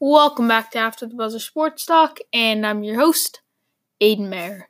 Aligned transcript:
Welcome 0.00 0.48
back 0.48 0.72
to 0.72 0.78
After 0.80 1.06
the 1.06 1.14
Buzzer 1.14 1.38
Sports 1.38 1.86
Talk, 1.86 2.18
and 2.32 2.66
I'm 2.66 2.82
your 2.82 2.96
host, 2.96 3.42
Aiden 4.02 4.28
Mayer. 4.28 4.68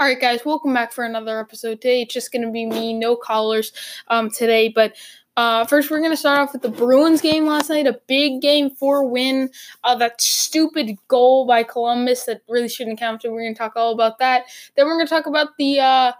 All 0.00 0.06
right, 0.06 0.18
guys, 0.18 0.46
welcome 0.46 0.72
back 0.72 0.92
for 0.92 1.04
another 1.04 1.38
episode. 1.38 1.82
Today 1.82 2.02
it's 2.02 2.14
just 2.14 2.32
going 2.32 2.40
to 2.40 2.50
be 2.50 2.64
me, 2.64 2.94
no 2.94 3.16
callers 3.16 3.70
um, 4.08 4.30
today. 4.30 4.70
But 4.74 4.96
uh, 5.36 5.66
first, 5.66 5.90
we're 5.90 5.98
going 5.98 6.12
to 6.12 6.16
start 6.16 6.38
off 6.38 6.54
with 6.54 6.62
the 6.62 6.70
Bruins 6.70 7.20
game 7.20 7.46
last 7.46 7.68
night. 7.68 7.86
A 7.86 8.00
big 8.06 8.40
game 8.40 8.70
four 8.70 9.06
win. 9.06 9.50
Uh, 9.84 9.94
that 9.96 10.22
stupid 10.22 10.96
goal 11.06 11.46
by 11.46 11.64
Columbus 11.64 12.24
that 12.24 12.40
really 12.48 12.70
shouldn't 12.70 12.98
count. 12.98 13.24
We're 13.24 13.42
going 13.42 13.54
to 13.54 13.58
talk 13.58 13.74
all 13.76 13.92
about 13.92 14.20
that. 14.20 14.44
Then 14.74 14.86
we're 14.86 14.96
going 14.96 15.06
to 15.06 15.14
talk 15.14 15.26
about 15.26 15.48
the 15.58 15.80
uh, 15.80 16.12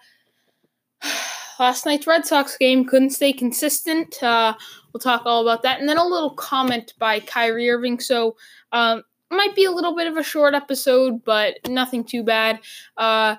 last 1.59 1.87
night's 1.87 2.07
Red 2.07 2.27
Sox 2.27 2.57
game. 2.57 2.85
Couldn't 2.85 3.11
stay 3.11 3.33
consistent. 3.33 4.23
Uh, 4.23 4.55
we'll 4.93 5.01
talk 5.01 5.23
all 5.25 5.43
about 5.43 5.63
that. 5.63 5.81
And 5.81 5.89
then 5.89 5.99
a 5.99 6.07
little 6.07 6.35
comment 6.35 6.95
by 6.99 7.21
Kyrie 7.21 7.71
Irving. 7.71 8.01
So, 8.01 8.37
um, 8.73 9.03
might 9.31 9.55
be 9.55 9.65
a 9.65 9.71
little 9.73 9.97
bit 9.97 10.07
of 10.07 10.17
a 10.17 10.23
short 10.23 10.55
episode, 10.55 11.25
but 11.25 11.57
nothing 11.69 12.05
too 12.05 12.23
bad. 12.23 12.61
Uh, 12.97 13.37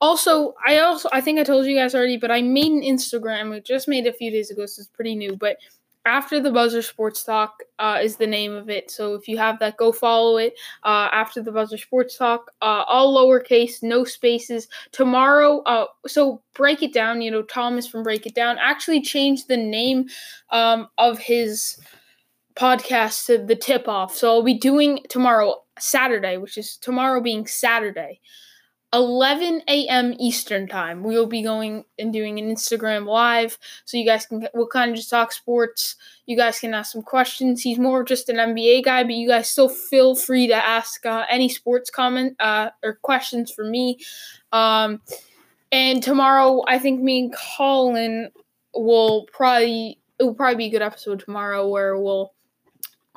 also, 0.00 0.54
I 0.66 0.78
also 0.78 1.08
I 1.12 1.20
think 1.20 1.38
I 1.38 1.44
told 1.44 1.66
you 1.66 1.76
guys 1.76 1.94
already, 1.94 2.16
but 2.16 2.30
I 2.30 2.42
made 2.42 2.72
an 2.72 2.82
Instagram. 2.82 3.54
I 3.54 3.60
just 3.60 3.88
made 3.88 4.06
a 4.06 4.12
few 4.12 4.30
days 4.30 4.50
ago, 4.50 4.66
so 4.66 4.80
it's 4.80 4.88
pretty 4.88 5.14
new. 5.14 5.36
But 5.36 5.58
after 6.06 6.40
the 6.40 6.50
buzzer 6.50 6.82
sports 6.82 7.24
talk 7.24 7.62
uh, 7.78 7.98
is 8.02 8.16
the 8.16 8.26
name 8.26 8.52
of 8.52 8.70
it. 8.70 8.90
So 8.90 9.14
if 9.14 9.28
you 9.28 9.36
have 9.38 9.58
that, 9.58 9.76
go 9.76 9.92
follow 9.92 10.38
it. 10.38 10.54
Uh, 10.82 11.08
after 11.12 11.42
the 11.42 11.52
buzzer 11.52 11.76
sports 11.76 12.16
talk, 12.16 12.50
uh, 12.62 12.84
all 12.86 13.14
lowercase, 13.16 13.82
no 13.82 14.04
spaces. 14.04 14.68
Tomorrow, 14.92 15.60
uh, 15.60 15.86
so 16.06 16.42
break 16.54 16.82
it 16.82 16.94
down. 16.94 17.20
You 17.20 17.30
know, 17.30 17.42
Thomas 17.42 17.86
from 17.86 18.02
Break 18.02 18.26
It 18.26 18.34
Down 18.34 18.56
actually 18.58 19.02
changed 19.02 19.48
the 19.48 19.56
name 19.58 20.06
um, 20.50 20.88
of 20.96 21.18
his 21.18 21.78
podcast 22.56 23.26
to 23.26 23.38
the 23.38 23.56
tip 23.56 23.86
off. 23.86 24.16
So 24.16 24.28
I'll 24.28 24.42
be 24.42 24.58
doing 24.58 25.00
tomorrow, 25.08 25.62
Saturday, 25.78 26.38
which 26.38 26.56
is 26.58 26.76
tomorrow 26.76 27.20
being 27.20 27.46
Saturday. 27.46 28.20
11 28.92 29.62
a.m. 29.68 30.14
Eastern 30.18 30.66
time. 30.66 31.04
We 31.04 31.16
will 31.16 31.26
be 31.26 31.42
going 31.42 31.84
and 31.98 32.12
doing 32.12 32.38
an 32.38 32.52
Instagram 32.52 33.06
live, 33.06 33.58
so 33.84 33.96
you 33.96 34.04
guys 34.04 34.26
can 34.26 34.48
we'll 34.52 34.66
kind 34.66 34.90
of 34.90 34.96
just 34.96 35.10
talk 35.10 35.32
sports. 35.32 35.96
You 36.26 36.36
guys 36.36 36.58
can 36.58 36.74
ask 36.74 36.92
some 36.92 37.02
questions. 37.02 37.62
He's 37.62 37.78
more 37.78 38.02
just 38.02 38.28
an 38.28 38.36
NBA 38.36 38.84
guy, 38.84 39.04
but 39.04 39.14
you 39.14 39.28
guys 39.28 39.48
still 39.48 39.68
feel 39.68 40.14
free 40.14 40.48
to 40.48 40.54
ask 40.54 41.06
uh, 41.06 41.24
any 41.30 41.48
sports 41.48 41.90
comment 41.90 42.36
uh, 42.40 42.70
or 42.82 42.94
questions 43.02 43.52
for 43.52 43.64
me. 43.64 43.98
Um, 44.52 45.00
and 45.70 46.02
tomorrow, 46.02 46.64
I 46.66 46.78
think 46.78 47.00
me 47.00 47.20
and 47.20 47.34
Colin 47.56 48.30
will 48.74 49.26
probably 49.32 49.98
it 50.18 50.24
will 50.24 50.34
probably 50.34 50.56
be 50.56 50.66
a 50.66 50.70
good 50.70 50.82
episode 50.82 51.20
tomorrow 51.20 51.68
where 51.68 51.96
we'll 51.98 52.32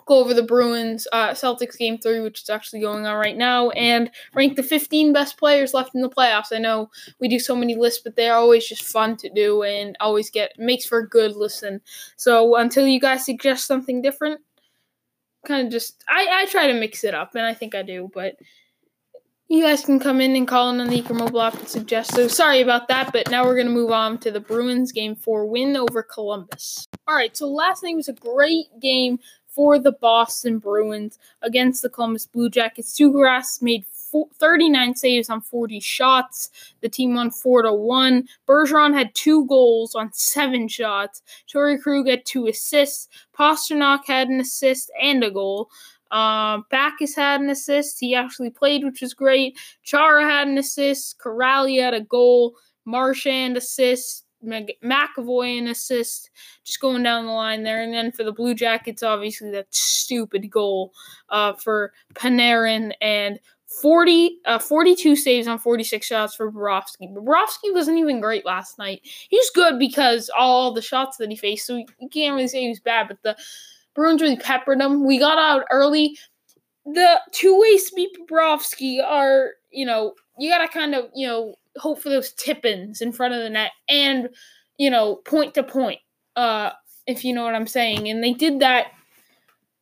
go 0.05 0.19
over 0.19 0.33
the 0.33 0.43
Bruins 0.43 1.07
uh, 1.11 1.29
Celtics 1.31 1.77
game 1.77 1.97
three, 1.97 2.19
which 2.19 2.41
is 2.41 2.49
actually 2.49 2.81
going 2.81 3.05
on 3.05 3.15
right 3.15 3.37
now, 3.37 3.69
and 3.71 4.09
rank 4.33 4.55
the 4.55 4.63
15 4.63 5.13
best 5.13 5.37
players 5.37 5.73
left 5.73 5.95
in 5.95 6.01
the 6.01 6.09
playoffs. 6.09 6.53
I 6.53 6.59
know 6.59 6.89
we 7.19 7.27
do 7.27 7.39
so 7.39 7.55
many 7.55 7.75
lists, 7.75 8.01
but 8.03 8.15
they're 8.15 8.35
always 8.35 8.67
just 8.67 8.83
fun 8.83 9.17
to 9.17 9.29
do 9.29 9.63
and 9.63 9.95
always 9.99 10.29
get 10.29 10.57
makes 10.57 10.85
for 10.85 10.99
a 10.99 11.09
good 11.09 11.35
listen. 11.35 11.81
So 12.15 12.55
until 12.55 12.87
you 12.87 12.99
guys 12.99 13.25
suggest 13.25 13.67
something 13.67 14.01
different, 14.01 14.41
kind 15.45 15.65
of 15.65 15.71
just 15.71 16.03
I, 16.07 16.27
I 16.31 16.45
try 16.45 16.67
to 16.67 16.73
mix 16.73 17.03
it 17.03 17.13
up, 17.13 17.35
and 17.35 17.45
I 17.45 17.53
think 17.53 17.75
I 17.75 17.83
do, 17.83 18.09
but. 18.13 18.35
You 19.49 19.61
guys 19.61 19.85
can 19.85 19.99
come 19.99 20.19
in 20.19 20.35
and 20.35 20.47
call 20.47 20.71
in 20.71 20.79
on 20.79 20.87
the 20.87 20.95
Anchor 20.95 21.13
mobile 21.13 21.41
app 21.41 21.53
and 21.53 21.67
suggest. 21.67 22.15
So 22.15 22.27
sorry 22.27 22.61
about 22.61 22.87
that, 22.87 23.11
but 23.13 23.29
now 23.29 23.45
we're 23.45 23.57
gonna 23.57 23.69
move 23.69 23.91
on 23.91 24.17
to 24.19 24.31
the 24.31 24.39
Bruins 24.39 24.91
game 24.91 25.15
four 25.15 25.45
win 25.45 25.75
over 25.75 26.01
Columbus. 26.01 26.87
All 27.07 27.15
right, 27.15 27.35
so 27.37 27.47
last 27.47 27.83
night 27.83 27.95
was 27.95 28.07
a 28.07 28.13
great 28.13 28.65
game 28.81 29.19
for 29.53 29.79
the 29.79 29.91
Boston 29.91 30.59
Bruins 30.59 31.19
against 31.41 31.81
the 31.81 31.89
Columbus 31.89 32.25
Blue 32.25 32.49
Jackets. 32.49 32.97
Tuukka 32.97 33.15
Rask 33.15 33.61
made 33.61 33.85
39 34.39 34.95
saves 34.95 35.29
on 35.29 35.41
40 35.41 35.79
shots. 35.79 36.49
The 36.81 36.89
team 36.89 37.15
won 37.15 37.31
4 37.31 37.63
to 37.63 37.73
1. 37.73 38.27
Bergeron 38.47 38.93
had 38.93 39.13
two 39.15 39.45
goals 39.45 39.95
on 39.95 40.11
seven 40.13 40.67
shots. 40.67 41.21
Torey 41.51 41.81
Krug 41.81 42.07
had 42.07 42.25
two 42.25 42.47
assists. 42.47 43.09
Pastrnak 43.37 44.01
had 44.05 44.29
an 44.29 44.39
assist 44.39 44.91
and 45.01 45.23
a 45.23 45.31
goal. 45.31 45.69
Um, 46.11 46.65
Backes 46.69 47.15
had 47.15 47.41
an 47.41 47.49
assist. 47.49 47.99
He 47.99 48.13
actually 48.13 48.51
played, 48.51 48.83
which 48.83 49.01
was 49.01 49.15
great. 49.15 49.57
Chara 49.83 50.23
had 50.23 50.47
an 50.47 50.59
assist. 50.59 51.17
Kuraly 51.17 51.81
had 51.81 51.95
a 51.95 52.01
goal. 52.01 52.55
Marchand 52.85 53.57
assist. 53.57 54.22
McAvoy 54.43 55.59
an 55.59 55.67
assist, 55.67 56.29
just 56.63 56.79
going 56.79 57.03
down 57.03 57.25
the 57.25 57.31
line 57.31 57.63
there. 57.63 57.81
And 57.81 57.93
then 57.93 58.11
for 58.11 58.23
the 58.23 58.31
Blue 58.31 58.53
Jackets, 58.53 59.03
obviously 59.03 59.51
that 59.51 59.73
stupid 59.73 60.49
goal 60.49 60.93
uh, 61.29 61.53
for 61.53 61.93
Panarin 62.15 62.93
and 63.01 63.39
40, 63.81 64.39
uh, 64.45 64.59
42 64.59 65.15
saves 65.15 65.47
on 65.47 65.57
46 65.57 66.05
shots 66.05 66.35
for 66.35 66.51
Bobrovsky. 66.51 67.11
Bobrovsky 67.11 67.73
wasn't 67.73 67.97
even 67.97 68.21
great 68.21 68.45
last 68.45 68.77
night. 68.77 69.01
He 69.03 69.37
was 69.37 69.51
good 69.53 69.79
because 69.79 70.29
all 70.37 70.71
the 70.71 70.81
shots 70.81 71.17
that 71.17 71.29
he 71.29 71.35
faced, 71.35 71.65
so 71.65 71.77
you 71.77 72.09
can't 72.09 72.35
really 72.35 72.47
say 72.47 72.61
he 72.61 72.69
was 72.69 72.79
bad, 72.79 73.07
but 73.07 73.21
the 73.23 73.35
Bruins 73.95 74.21
really 74.21 74.37
peppered 74.37 74.79
him. 74.79 75.05
We 75.05 75.17
got 75.17 75.37
out 75.37 75.65
early. 75.71 76.17
The 76.85 77.19
two 77.31 77.59
ways 77.59 77.89
to 77.89 77.95
beat 77.95 78.17
Bobrovsky 78.19 79.03
are, 79.03 79.51
you 79.71 79.85
know, 79.85 80.13
you 80.37 80.49
got 80.49 80.59
to 80.59 80.67
kind 80.67 80.95
of, 80.95 81.09
you 81.15 81.27
know, 81.27 81.55
hope 81.77 82.01
for 82.01 82.09
those 82.09 82.31
tip-ins 82.33 83.01
in 83.01 83.11
front 83.11 83.33
of 83.33 83.41
the 83.41 83.49
net 83.49 83.71
and 83.89 84.29
you 84.77 84.89
know 84.89 85.15
point 85.15 85.53
to 85.53 85.63
point 85.63 85.99
uh 86.35 86.71
if 87.05 87.23
you 87.25 87.33
know 87.33 87.43
what 87.43 87.55
i'm 87.55 87.67
saying. 87.67 88.09
And 88.09 88.23
they 88.23 88.33
did 88.33 88.59
that 88.59 88.87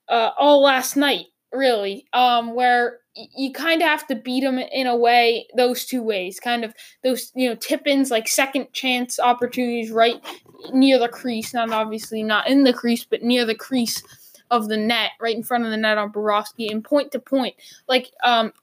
uh 0.09 0.31
all 0.37 0.61
last 0.61 0.95
night 0.95 1.27
really 1.53 2.05
um 2.13 2.55
where 2.55 2.99
you 3.15 3.51
kind 3.51 3.81
of 3.81 3.87
have 3.87 4.07
to 4.07 4.15
beat 4.15 4.41
them 4.41 4.57
in 4.57 4.87
a 4.87 4.95
way 4.95 5.45
those 5.55 5.85
two 5.85 6.01
ways 6.01 6.39
kind 6.39 6.63
of 6.63 6.73
those 7.03 7.31
you 7.35 7.49
know 7.49 7.55
tip-ins 7.55 8.09
like 8.09 8.27
second 8.27 8.71
chance 8.71 9.19
opportunities 9.19 9.91
right 9.91 10.23
near 10.73 10.97
the 10.97 11.09
crease 11.09 11.53
not 11.53 11.71
obviously 11.71 12.23
not 12.23 12.47
in 12.47 12.63
the 12.63 12.73
crease 12.73 13.03
but 13.03 13.21
near 13.21 13.45
the 13.45 13.55
crease 13.55 14.01
of 14.49 14.69
the 14.69 14.77
net 14.77 15.11
right 15.19 15.35
in 15.35 15.43
front 15.43 15.65
of 15.65 15.71
the 15.71 15.77
net 15.77 15.97
on 15.97 16.11
Bobrovsky 16.11 16.69
and 16.71 16.83
point 16.83 17.11
to 17.11 17.19
point 17.19 17.55
like 17.87 18.11
um 18.23 18.53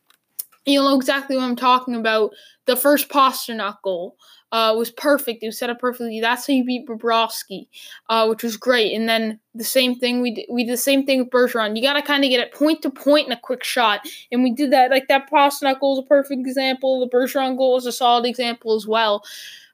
you 0.69 0.81
know 0.81 0.97
exactly 0.97 1.37
what 1.37 1.45
I'm 1.45 1.57
talking 1.57 1.95
about. 1.95 2.33
The 2.67 2.77
first 2.77 3.09
Pastrnak 3.09 3.77
goal 3.83 4.17
uh, 4.53 4.75
was 4.77 4.91
perfect. 4.91 5.43
It 5.43 5.47
was 5.47 5.59
set 5.59 5.71
up 5.71 5.79
perfectly. 5.79 6.21
That's 6.21 6.47
how 6.47 6.55
you 6.55 6.65
beat 6.65 6.87
Bobrovsky, 6.87 7.69
uh, 8.09 8.27
which 8.27 8.43
was 8.43 8.57
great. 8.57 8.95
And 8.95 9.09
then 9.09 9.41
the 9.55 9.65
same 9.65 9.95
thing 9.95 10.21
we 10.21 10.35
did, 10.35 10.47
we 10.51 10.65
did 10.65 10.73
the 10.73 10.79
same 10.79 11.05
thing 11.05 11.21
with 11.21 11.31
Bergeron. 11.31 11.77
You 11.77 11.83
got 11.83 11.95
to 11.95 12.03
kind 12.03 12.25
of 12.25 12.31
get 12.31 12.41
it 12.41 12.53
point 12.53 12.83
to 12.83 12.91
point 12.91 13.27
in 13.27 13.33
a 13.33 13.41
quick 13.41 13.65
shot, 13.65 14.09
and 14.33 14.43
we 14.43 14.53
did 14.53 14.73
that. 14.73 14.91
Like 14.91 15.09
that 15.09 15.31
Pastrnak 15.31 15.81
goal 15.81 15.99
is 15.99 16.05
a 16.05 16.09
perfect 16.09 16.41
example. 16.41 17.01
The 17.01 17.15
Bergeron 17.15 17.57
goal 17.57 17.77
is 17.77 17.87
a 17.87 17.93
solid 17.93 18.27
example 18.27 18.75
as 18.75 18.87
well. 18.87 19.25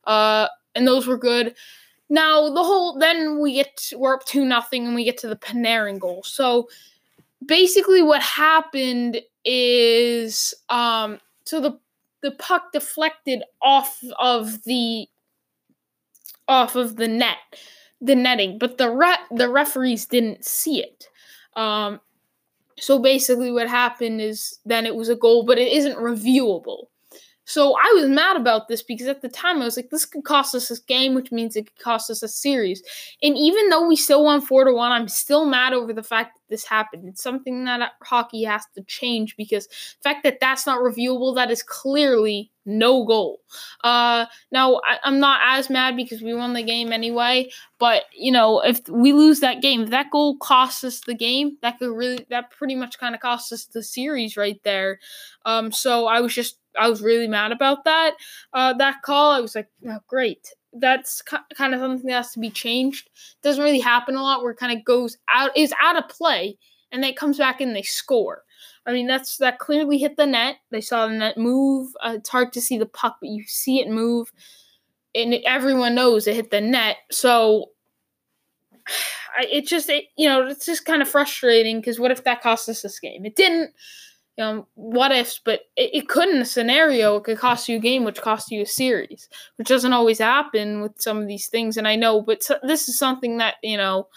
Uh, 0.04 0.48
and 0.74 0.86
those 0.86 1.06
were 1.06 1.18
good. 1.18 1.54
Now 2.10 2.50
the 2.50 2.62
whole 2.62 2.98
then 2.98 3.40
we 3.40 3.54
get 3.54 3.90
we're 3.96 4.14
up 4.14 4.24
two 4.26 4.44
nothing 4.44 4.86
and 4.86 4.94
we 4.94 5.04
get 5.04 5.18
to 5.18 5.28
the 5.28 5.36
Panarin 5.36 5.98
goal. 5.98 6.22
So 6.24 6.68
basically 7.44 8.02
what 8.02 8.22
happened 8.22 9.20
is 9.44 10.54
um 10.68 11.18
so 11.44 11.60
the 11.60 11.78
the 12.22 12.30
puck 12.32 12.72
deflected 12.72 13.42
off 13.62 14.02
of 14.18 14.64
the 14.64 15.06
off 16.48 16.76
of 16.76 16.96
the 16.96 17.08
net 17.08 17.38
the 18.00 18.14
netting 18.14 18.58
but 18.58 18.78
the 18.78 18.90
re- 18.90 19.26
the 19.30 19.48
referees 19.48 20.06
didn't 20.06 20.44
see 20.44 20.82
it. 20.82 21.08
Um 21.56 22.00
so 22.78 22.98
basically 22.98 23.52
what 23.52 23.68
happened 23.68 24.20
is 24.20 24.58
then 24.64 24.86
it 24.86 24.96
was 24.96 25.08
a 25.08 25.16
goal 25.16 25.44
but 25.44 25.58
it 25.58 25.72
isn't 25.72 25.96
reviewable 25.98 26.86
so 27.44 27.74
I 27.74 27.92
was 27.94 28.08
mad 28.08 28.36
about 28.36 28.68
this 28.68 28.82
because 28.82 29.06
at 29.06 29.20
the 29.20 29.28
time 29.28 29.60
I 29.60 29.64
was 29.64 29.76
like, 29.76 29.90
this 29.90 30.06
could 30.06 30.24
cost 30.24 30.54
us 30.54 30.68
this 30.68 30.78
game, 30.78 31.14
which 31.14 31.30
means 31.30 31.56
it 31.56 31.66
could 31.66 31.82
cost 31.82 32.10
us 32.10 32.22
a 32.22 32.28
series. 32.28 32.82
And 33.22 33.36
even 33.36 33.68
though 33.68 33.86
we 33.86 33.96
still 33.96 34.24
won 34.24 34.40
four 34.40 34.64
to 34.64 34.72
one, 34.72 34.92
I'm 34.92 35.08
still 35.08 35.44
mad 35.44 35.74
over 35.74 35.92
the 35.92 36.02
fact 36.02 36.34
that 36.34 36.48
this 36.48 36.64
happened. 36.64 37.08
It's 37.08 37.22
something 37.22 37.64
that 37.64 37.92
hockey 38.02 38.44
has 38.44 38.64
to 38.74 38.82
change 38.84 39.36
because 39.36 39.66
the 39.66 40.02
fact 40.02 40.24
that 40.24 40.40
that's 40.40 40.66
not 40.66 40.80
reviewable, 40.80 41.34
that 41.34 41.50
is 41.50 41.62
clearly 41.62 42.50
no 42.66 43.04
goal. 43.04 43.40
Uh, 43.82 44.24
now 44.50 44.80
I, 44.86 44.98
am 45.04 45.20
not 45.20 45.40
as 45.44 45.68
mad 45.68 45.96
because 45.96 46.22
we 46.22 46.34
won 46.34 46.54
the 46.54 46.62
game 46.62 46.92
anyway. 46.92 47.50
But 47.78 48.04
you 48.16 48.32
know, 48.32 48.60
if 48.60 48.80
we 48.88 49.12
lose 49.12 49.40
that 49.40 49.60
game, 49.60 49.82
if 49.82 49.90
that 49.90 50.10
goal 50.10 50.38
costs 50.38 50.82
us 50.82 51.00
the 51.00 51.14
game, 51.14 51.58
that 51.60 51.78
could 51.78 51.94
really, 51.94 52.24
that 52.30 52.50
pretty 52.50 52.74
much 52.74 52.98
kind 52.98 53.14
of 53.14 53.20
costs 53.20 53.52
us 53.52 53.66
the 53.66 53.82
series 53.82 54.36
right 54.36 54.60
there. 54.64 54.98
Um, 55.44 55.72
so 55.72 56.06
I 56.06 56.20
was 56.20 56.34
just 56.34 56.56
I 56.78 56.88
was 56.88 57.02
really 57.02 57.28
mad 57.28 57.52
about 57.52 57.84
that 57.84 58.14
uh, 58.52 58.72
that 58.74 59.02
call. 59.02 59.32
I 59.32 59.40
was 59.40 59.54
like, 59.54 59.68
oh, 59.88 59.98
great. 60.08 60.48
That's 60.72 61.22
kind 61.22 61.74
of 61.74 61.80
something 61.80 62.06
that 62.08 62.14
has 62.14 62.32
to 62.32 62.40
be 62.40 62.50
changed. 62.50 63.08
Doesn't 63.42 63.62
really 63.62 63.80
happen 63.80 64.16
a 64.16 64.22
lot 64.22 64.42
where 64.42 64.52
it 64.52 64.58
kind 64.58 64.76
of 64.76 64.84
goes 64.84 65.16
out 65.28 65.56
is 65.56 65.72
out 65.80 65.96
of 65.96 66.08
play 66.08 66.58
and 66.90 67.02
then 67.02 67.10
it 67.10 67.16
comes 67.16 67.38
back 67.38 67.60
and 67.60 67.74
they 67.74 67.82
score. 67.82 68.42
I 68.86 68.92
mean, 68.92 69.06
that's 69.06 69.38
that 69.38 69.58
clearly 69.58 69.98
hit 69.98 70.16
the 70.16 70.26
net. 70.26 70.56
They 70.70 70.80
saw 70.80 71.06
the 71.06 71.14
net 71.14 71.38
move. 71.38 71.92
Uh, 72.04 72.14
it's 72.16 72.28
hard 72.28 72.52
to 72.54 72.60
see 72.60 72.78
the 72.78 72.86
puck, 72.86 73.16
but 73.20 73.30
you 73.30 73.44
see 73.46 73.80
it 73.80 73.88
move. 73.88 74.30
and 75.14 75.34
everyone 75.46 75.94
knows 75.94 76.26
it 76.26 76.34
hit 76.36 76.50
the 76.50 76.60
net. 76.60 76.96
So 77.10 77.70
it 79.40 79.66
just 79.66 79.88
it, 79.88 80.06
you 80.16 80.28
know 80.28 80.46
it's 80.46 80.66
just 80.66 80.84
kind 80.84 81.02
of 81.02 81.08
frustrating 81.08 81.80
because 81.80 81.98
what 81.98 82.10
if 82.10 82.24
that 82.24 82.42
cost 82.42 82.68
us 82.68 82.82
this 82.82 83.00
game? 83.00 83.24
It 83.24 83.36
didn't. 83.36 83.72
You 84.36 84.44
know, 84.44 84.66
what 84.74 85.12
ifs, 85.12 85.40
but 85.44 85.60
it, 85.76 85.90
it 85.94 86.08
could 86.08 86.28
in 86.28 86.42
a 86.42 86.44
scenario. 86.44 87.16
It 87.16 87.24
could 87.24 87.38
cost 87.38 87.68
you 87.68 87.76
a 87.76 87.80
game, 87.80 88.04
which 88.04 88.20
cost 88.20 88.50
you 88.50 88.62
a 88.62 88.66
series, 88.66 89.28
which 89.56 89.68
doesn't 89.68 89.92
always 89.92 90.18
happen 90.18 90.80
with 90.80 91.00
some 91.00 91.18
of 91.18 91.28
these 91.28 91.46
things. 91.46 91.76
And 91.76 91.86
I 91.86 91.94
know, 91.94 92.20
but 92.20 92.42
so, 92.42 92.58
this 92.62 92.88
is 92.88 92.98
something 92.98 93.38
that 93.38 93.54
you 93.62 93.76
know 93.76 94.08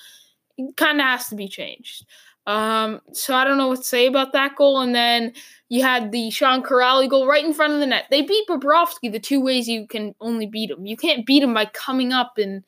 kind 0.75 0.99
of 0.99 1.05
has 1.05 1.27
to 1.29 1.35
be 1.35 1.47
changed. 1.47 2.05
Um, 2.47 3.01
so 3.11 3.35
I 3.35 3.43
don't 3.43 3.57
know 3.57 3.67
what 3.67 3.79
to 3.79 3.83
say 3.83 4.07
about 4.07 4.31
that 4.31 4.55
goal. 4.55 4.79
And 4.79 4.95
then 4.95 5.33
you 5.67 5.83
had 5.83 6.13
the 6.13 6.29
Sean 6.31 6.63
Kuraly 6.63 7.09
goal 7.09 7.27
right 7.27 7.43
in 7.43 7.53
front 7.53 7.73
of 7.73 7.79
the 7.79 7.85
net. 7.85 8.05
They 8.09 8.21
beat 8.21 8.47
Bobrovsky 8.47 9.11
the 9.11 9.19
two 9.19 9.41
ways 9.41 9.67
you 9.67 9.85
can 9.85 10.15
only 10.21 10.47
beat 10.47 10.71
him. 10.71 10.85
You 10.85 10.95
can't 10.95 11.25
beat 11.25 11.43
him 11.43 11.53
by 11.53 11.65
coming 11.65 12.13
up 12.13 12.37
and 12.37 12.63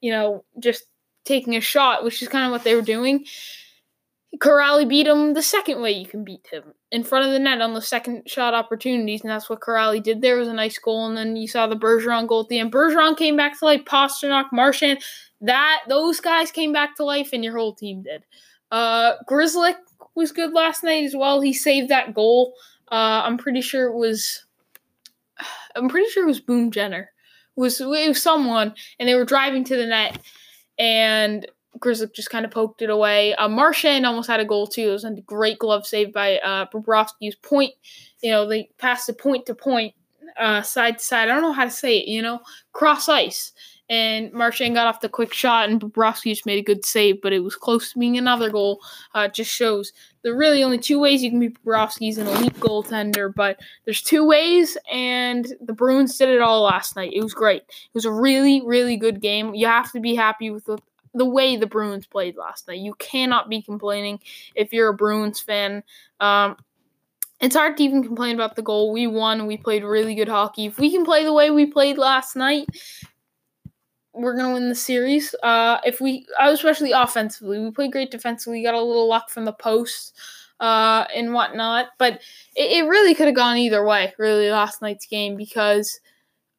you 0.00 0.12
know 0.12 0.44
just 0.60 0.84
taking 1.24 1.56
a 1.56 1.60
shot, 1.60 2.04
which 2.04 2.22
is 2.22 2.28
kind 2.28 2.46
of 2.46 2.52
what 2.52 2.62
they 2.62 2.76
were 2.76 2.82
doing. 2.82 3.24
Kuraly 4.38 4.88
beat 4.88 5.06
him 5.06 5.34
the 5.34 5.42
second 5.42 5.80
way 5.80 5.92
you 5.92 6.06
can 6.06 6.24
beat 6.24 6.46
him 6.50 6.74
in 6.90 7.04
front 7.04 7.26
of 7.26 7.32
the 7.32 7.38
net 7.38 7.60
on 7.60 7.74
the 7.74 7.82
second 7.82 8.28
shot 8.28 8.54
opportunities, 8.54 9.22
and 9.22 9.30
that's 9.30 9.48
what 9.48 9.60
Kuraly 9.60 10.02
did. 10.02 10.22
There 10.22 10.36
was 10.36 10.48
a 10.48 10.52
nice 10.54 10.78
goal, 10.78 11.06
and 11.06 11.16
then 11.16 11.36
you 11.36 11.46
saw 11.46 11.66
the 11.66 11.76
Bergeron 11.76 12.26
goal 12.26 12.40
at 12.40 12.48
the 12.48 12.58
end. 12.58 12.72
Bergeron 12.72 13.16
came 13.16 13.36
back 13.36 13.58
to 13.58 13.64
life. 13.64 13.84
Pastrnak, 13.84 14.46
Marchand, 14.52 15.00
that 15.40 15.82
those 15.88 16.20
guys 16.20 16.50
came 16.50 16.72
back 16.72 16.96
to 16.96 17.04
life, 17.04 17.30
and 17.32 17.44
your 17.44 17.56
whole 17.56 17.74
team 17.74 18.02
did. 18.02 18.24
Uh, 18.70 19.14
Grzelcyk 19.28 19.76
was 20.14 20.32
good 20.32 20.52
last 20.52 20.82
night 20.82 21.04
as 21.04 21.14
well. 21.14 21.40
He 21.40 21.52
saved 21.52 21.90
that 21.90 22.14
goal. 22.14 22.54
Uh, 22.90 23.22
I'm 23.24 23.38
pretty 23.38 23.60
sure 23.60 23.86
it 23.86 23.94
was. 23.94 24.44
I'm 25.76 25.88
pretty 25.88 26.10
sure 26.10 26.24
it 26.24 26.28
was 26.28 26.40
Boone 26.40 26.70
Jenner. 26.70 27.10
It 27.56 27.60
was 27.60 27.80
it 27.80 27.86
was 27.86 28.22
someone, 28.22 28.74
and 28.98 29.08
they 29.08 29.14
were 29.14 29.24
driving 29.24 29.64
to 29.64 29.76
the 29.76 29.86
net, 29.86 30.18
and 30.78 31.46
Grzelcyk 31.78 32.14
just 32.14 32.30
kind 32.30 32.44
of 32.44 32.50
poked 32.50 32.82
it 32.82 32.90
away. 32.90 33.34
Uh, 33.34 33.48
almost 33.48 34.28
had 34.28 34.40
a 34.40 34.44
goal 34.44 34.66
too. 34.66 34.88
It 34.88 34.92
was 34.92 35.04
a 35.04 35.12
great 35.26 35.58
glove 35.58 35.86
save 35.86 36.12
by 36.12 36.38
uh, 36.38 36.66
Bobrovsky's 36.72 37.36
point. 37.36 37.72
You 38.22 38.30
know, 38.30 38.48
they 38.48 38.70
passed 38.78 39.08
it 39.08 39.18
point 39.18 39.46
to 39.46 39.54
point, 39.54 39.94
uh, 40.38 40.62
side 40.62 40.98
to 40.98 41.04
side. 41.04 41.28
I 41.28 41.32
don't 41.32 41.42
know 41.42 41.52
how 41.52 41.64
to 41.64 41.70
say 41.70 41.98
it. 41.98 42.08
You 42.08 42.22
know, 42.22 42.40
cross 42.72 43.08
ice. 43.08 43.52
And 43.90 44.32
Marchand 44.32 44.74
got 44.74 44.86
off 44.86 45.02
the 45.02 45.10
quick 45.10 45.34
shot, 45.34 45.68
and 45.68 45.78
Bobrovsky 45.78 46.30
just 46.30 46.46
made 46.46 46.58
a 46.58 46.62
good 46.62 46.86
save, 46.86 47.20
but 47.20 47.34
it 47.34 47.40
was 47.40 47.54
close 47.54 47.92
to 47.92 47.98
being 47.98 48.16
another 48.16 48.48
goal. 48.48 48.80
Uh, 49.14 49.28
just 49.28 49.52
shows 49.52 49.92
there 50.22 50.34
really 50.34 50.64
only 50.64 50.78
two 50.78 50.98
ways 50.98 51.22
you 51.22 51.28
can 51.28 51.38
be 51.38 51.50
Bobrovsky's 51.50 52.16
an 52.16 52.26
elite 52.26 52.54
goaltender, 52.54 53.32
but 53.32 53.60
there's 53.84 54.00
two 54.00 54.26
ways, 54.26 54.78
and 54.90 55.46
the 55.60 55.74
Bruins 55.74 56.16
did 56.16 56.30
it 56.30 56.40
all 56.40 56.62
last 56.62 56.96
night. 56.96 57.12
It 57.14 57.22
was 57.22 57.34
great. 57.34 57.60
It 57.60 57.94
was 57.94 58.06
a 58.06 58.12
really, 58.12 58.62
really 58.64 58.96
good 58.96 59.20
game. 59.20 59.54
You 59.54 59.66
have 59.66 59.92
to 59.92 60.00
be 60.00 60.14
happy 60.14 60.50
with 60.50 60.64
the 61.14 61.24
way 61.24 61.56
the 61.56 61.66
Bruins 61.66 62.06
played 62.06 62.36
last 62.36 62.68
night. 62.68 62.78
You 62.78 62.94
cannot 62.94 63.48
be 63.48 63.62
complaining 63.62 64.20
if 64.54 64.72
you're 64.72 64.88
a 64.88 64.94
Bruins 64.94 65.40
fan. 65.40 65.82
Um, 66.20 66.56
it's 67.40 67.56
hard 67.56 67.76
to 67.76 67.82
even 67.82 68.02
complain 68.02 68.34
about 68.34 68.56
the 68.56 68.62
goal. 68.62 68.92
We 68.92 69.06
won. 69.06 69.46
We 69.46 69.56
played 69.56 69.84
really 69.84 70.14
good 70.14 70.28
hockey. 70.28 70.66
If 70.66 70.78
we 70.78 70.90
can 70.90 71.04
play 71.04 71.24
the 71.24 71.32
way 71.32 71.50
we 71.50 71.66
played 71.66 71.98
last 71.98 72.36
night, 72.36 72.68
we're 74.12 74.36
gonna 74.36 74.54
win 74.54 74.68
the 74.68 74.74
series. 74.74 75.34
Uh, 75.42 75.78
if 75.84 76.00
we, 76.00 76.26
especially 76.40 76.92
offensively, 76.92 77.58
we 77.58 77.70
played 77.70 77.92
great 77.92 78.10
defensively. 78.10 78.62
Got 78.62 78.74
a 78.74 78.80
little 78.80 79.08
luck 79.08 79.28
from 79.30 79.44
the 79.44 79.52
post 79.52 80.16
uh, 80.60 81.04
and 81.14 81.32
whatnot, 81.32 81.88
but 81.98 82.14
it, 82.54 82.84
it 82.84 82.88
really 82.88 83.14
could 83.14 83.26
have 83.26 83.36
gone 83.36 83.56
either 83.56 83.84
way. 83.84 84.14
Really, 84.18 84.50
last 84.50 84.80
night's 84.80 85.06
game 85.06 85.36
because 85.36 86.00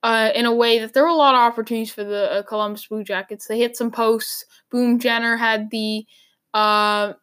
uh, 0.06 0.30
in 0.36 0.46
a 0.46 0.54
way 0.54 0.78
that 0.78 0.94
there 0.94 1.02
were 1.02 1.10
a 1.10 1.16
lot 1.16 1.34
of 1.34 1.40
opportunities 1.40 1.92
for 1.92 2.04
the 2.04 2.32
uh, 2.32 2.44
Columbus 2.44 2.86
Blue 2.86 3.04
Jackets. 3.04 3.48
They 3.48 3.58
hit 3.58 3.76
some 3.76 3.90
posts. 3.90 4.46
Boone 4.70 5.00
Jenner 5.00 5.36
had 5.36 5.72
the 5.72 6.06
uh, 6.54 7.14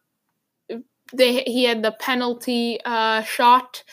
they 1.13 1.43
he 1.43 1.63
had 1.63 1.81
the 1.81 1.93
penalty 1.93 2.79
uh, 2.83 3.21
shot. 3.21 3.85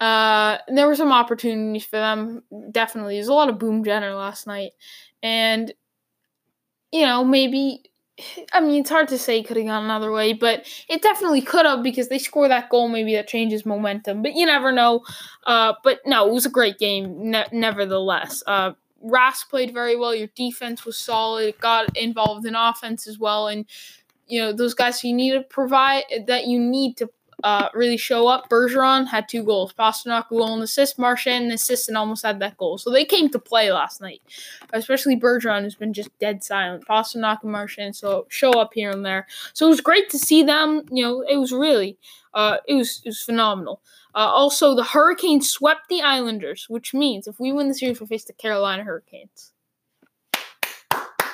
Uh, 0.00 0.58
there 0.66 0.88
were 0.88 0.96
some 0.96 1.12
opportunities 1.12 1.84
for 1.84 1.98
them. 1.98 2.42
Definitely, 2.72 3.14
there's 3.14 3.28
a 3.28 3.32
lot 3.32 3.48
of 3.48 3.60
Boone 3.60 3.84
Jenner 3.84 4.12
last 4.12 4.48
night, 4.48 4.72
and 5.22 5.72
you 6.90 7.02
know 7.02 7.24
maybe 7.24 7.84
I 8.52 8.60
mean, 8.60 8.80
it's 8.80 8.90
hard 8.90 9.08
to 9.08 9.18
say 9.18 9.42
could 9.42 9.56
have 9.56 9.66
gone 9.66 9.84
another 9.84 10.12
way, 10.12 10.32
but 10.32 10.66
it 10.88 11.02
definitely 11.02 11.42
could 11.42 11.66
have 11.66 11.82
because 11.82 12.08
they 12.08 12.18
score 12.18 12.48
that 12.48 12.68
goal. 12.70 12.88
Maybe 12.88 13.14
that 13.14 13.28
changes 13.28 13.66
momentum, 13.66 14.22
but 14.22 14.34
you 14.34 14.46
never 14.46 14.72
know. 14.72 15.04
Uh, 15.46 15.74
but 15.82 16.00
no, 16.06 16.28
it 16.28 16.32
was 16.32 16.46
a 16.46 16.50
great 16.50 16.78
game, 16.78 17.30
ne- 17.30 17.48
nevertheless. 17.52 18.42
Uh, 18.46 18.72
Rask 19.04 19.48
played 19.50 19.74
very 19.74 19.96
well. 19.96 20.14
Your 20.14 20.28
defense 20.28 20.84
was 20.84 20.96
solid. 20.96 21.48
It 21.48 21.60
got 21.60 21.96
involved 21.96 22.46
in 22.46 22.54
offense 22.54 23.06
as 23.06 23.18
well, 23.18 23.48
and 23.48 23.66
you 24.28 24.40
know 24.40 24.52
those 24.52 24.74
guys 24.74 25.02
you 25.02 25.12
need 25.12 25.32
to 25.32 25.42
provide 25.42 26.04
that 26.26 26.46
you 26.46 26.58
need 26.58 26.96
to 26.98 27.10
uh, 27.42 27.68
really 27.74 27.96
show 27.96 28.26
up. 28.28 28.48
Bergeron 28.48 29.06
had 29.06 29.28
two 29.28 29.42
goals. 29.42 29.72
Pastrnak 29.72 30.26
a 30.30 30.34
goal 30.34 30.54
and 30.54 30.62
assist. 30.62 30.98
Marchand 30.98 31.46
an 31.46 31.50
assist 31.52 31.88
and 31.88 31.98
almost 31.98 32.24
had 32.24 32.40
that 32.40 32.56
goal. 32.56 32.78
So 32.78 32.90
they 32.90 33.04
came 33.04 33.28
to 33.30 33.38
play 33.38 33.72
last 33.72 34.00
night. 34.00 34.22
Especially 34.72 35.16
Bergeron, 35.16 35.62
who's 35.62 35.74
been 35.74 35.92
just 35.92 36.16
dead 36.18 36.42
silent. 36.44 36.86
Pastrnak 36.86 37.42
and 37.42 37.52
Marchand 37.52 37.96
so 37.96 38.26
show 38.28 38.52
up 38.52 38.72
here 38.74 38.90
and 38.90 39.04
there. 39.04 39.26
So 39.54 39.66
it 39.66 39.70
was 39.70 39.80
great 39.80 40.10
to 40.10 40.18
see 40.18 40.42
them. 40.42 40.82
You 40.90 41.04
know, 41.04 41.20
it 41.22 41.36
was 41.36 41.52
really, 41.52 41.98
uh, 42.34 42.58
it 42.66 42.74
was 42.74 43.02
it 43.04 43.10
was 43.10 43.20
phenomenal. 43.20 43.82
Uh, 44.14 44.18
also, 44.18 44.74
the 44.74 44.84
Hurricanes 44.84 45.50
swept 45.50 45.88
the 45.88 46.02
Islanders, 46.02 46.66
which 46.68 46.92
means 46.92 47.26
if 47.26 47.40
we 47.40 47.50
win 47.50 47.68
the 47.68 47.74
series, 47.74 48.00
we 48.00 48.06
face 48.06 48.24
the 48.24 48.34
Carolina 48.34 48.84
Hurricanes. 48.84 49.52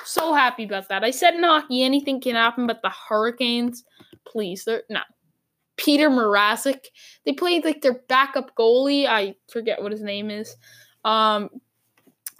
So 0.05 0.33
happy 0.33 0.63
about 0.63 0.89
that. 0.89 1.03
I 1.03 1.11
said 1.11 1.35
in 1.35 1.43
hockey, 1.43 1.83
anything 1.83 2.19
can 2.19 2.35
happen, 2.35 2.65
but 2.65 2.81
the 2.81 2.89
Hurricanes, 2.89 3.83
please, 4.25 4.63
they're 4.63 4.83
no. 4.89 5.01
Peter 5.79 6.09
Mrazek. 6.09 6.87
They 7.25 7.31
played 7.31 7.63
like 7.63 7.81
their 7.81 8.01
backup 8.09 8.53
goalie. 8.55 9.07
I 9.07 9.35
forget 9.49 9.81
what 9.81 9.93
his 9.93 10.01
name 10.01 10.29
is. 10.29 10.57
Um, 11.05 11.49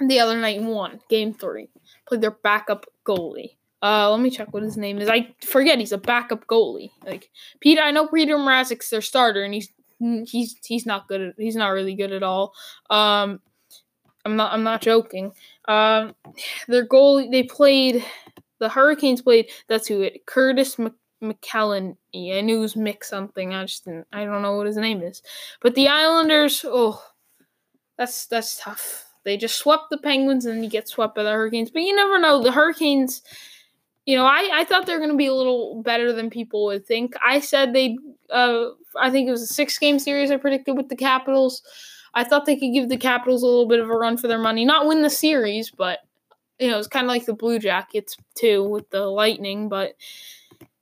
the 0.06 0.20
other 0.20 0.40
night 0.40 0.62
won 0.62 1.00
game 1.10 1.34
three. 1.34 1.70
Played 2.08 2.22
their 2.22 2.38
backup 2.44 2.86
goalie. 3.06 3.56
Uh, 3.82 4.12
let 4.12 4.20
me 4.20 4.30
check 4.30 4.54
what 4.54 4.64
his 4.64 4.76
name 4.76 5.00
is. 5.00 5.08
I 5.08 5.34
forget 5.42 5.80
he's 5.80 5.94
a 5.94 5.98
backup 5.98 6.48
goalie. 6.48 6.92
Like 7.06 7.30
Peter, 7.62 7.82
I 7.82 7.92
know 7.92 8.08
Peter 8.08 8.36
Mrazek's 8.36 8.90
their 8.90 9.02
starter, 9.02 9.42
and 9.42 9.54
he's 9.54 9.72
he's 10.28 10.58
he's 10.66 10.86
not 10.86 11.08
good. 11.08 11.22
At, 11.22 11.36
he's 11.38 11.56
not 11.56 11.70
really 11.70 11.96
good 11.96 12.12
at 12.12 12.24
all. 12.24 12.54
Um, 12.90 13.40
I'm 14.26 14.36
not 14.36 14.52
I'm 14.52 14.64
not 14.64 14.82
joking. 14.82 15.32
Um, 15.66 16.14
their 16.68 16.86
goalie 16.86 17.32
they 17.32 17.44
played. 17.44 18.04
The 18.60 18.68
Hurricanes 18.68 19.22
played. 19.22 19.50
That's 19.70 19.88
who 19.88 20.02
it. 20.02 20.26
Curtis 20.26 20.78
Mc, 21.22 21.42
McKellen. 21.42 21.96
I 22.16 22.42
knew 22.42 22.58
it 22.58 22.62
was 22.62 22.76
Mick 22.76 23.04
something. 23.04 23.54
I 23.54 23.64
just 23.66 23.86
didn't, 23.86 24.08
I 24.12 24.26
don't 24.26 24.42
know 24.42 24.56
what 24.56 24.68
his 24.68 24.78
name 24.78 25.02
is. 25.02 25.22
But 25.62 25.76
the 25.76 25.88
Islanders, 25.88 26.66
oh, 26.68 27.04
that's 27.98 28.26
that's 28.26 28.60
tough. 28.60 29.06
They 29.26 29.38
just 29.38 29.58
swept 29.58 29.90
the 29.90 29.98
Penguins 29.98 30.46
and 30.46 30.64
you 30.64 30.70
get 30.70 30.88
swept 30.88 31.16
by 31.16 31.24
the 31.24 31.32
Hurricanes. 31.32 31.70
But 31.70 31.82
you 31.82 31.96
never 31.96 32.18
know. 32.20 32.42
The 32.42 32.54
Hurricanes, 32.54 33.22
you 34.06 34.16
know, 34.16 34.26
I, 34.26 34.50
I 34.54 34.64
thought 34.64 34.86
they 34.86 34.94
were 34.94 35.00
going 35.00 35.12
to 35.12 35.18
be 35.18 35.28
a 35.28 35.34
little 35.34 35.84
better 35.84 36.14
than 36.14 36.30
people 36.30 36.66
would 36.66 36.86
think. 36.86 37.14
I 37.24 37.42
said 37.42 37.74
they, 37.74 37.98
uh, 38.32 38.70
I 39.00 39.12
think 39.12 39.28
it 39.28 39.32
was 39.32 39.42
a 39.42 39.48
six 39.48 39.78
game 39.78 40.00
series 40.00 40.32
I 40.32 40.38
predicted 40.38 40.78
with 40.78 40.90
the 40.90 40.96
Capitals. 40.96 41.62
I 42.14 42.24
thought 42.24 42.46
they 42.46 42.56
could 42.56 42.74
give 42.74 42.90
the 42.90 42.98
Capitals 42.98 43.44
a 43.44 43.46
little 43.46 43.68
bit 43.68 43.82
of 43.82 43.90
a 43.90 43.96
run 43.96 44.18
for 44.18 44.28
their 44.28 44.40
money. 44.40 44.66
Not 44.66 44.88
win 44.88 45.04
the 45.04 45.10
series, 45.10 45.70
but, 45.70 46.00
you 46.58 46.70
know, 46.70 46.80
it's 46.80 46.88
kind 46.88 47.06
of 47.06 47.10
like 47.10 47.26
the 47.26 47.34
Blue 47.34 47.60
Jackets, 47.60 48.18
too, 48.36 48.64
with 48.64 48.90
the 48.90 49.06
Lightning. 49.06 49.70
But 49.70 49.96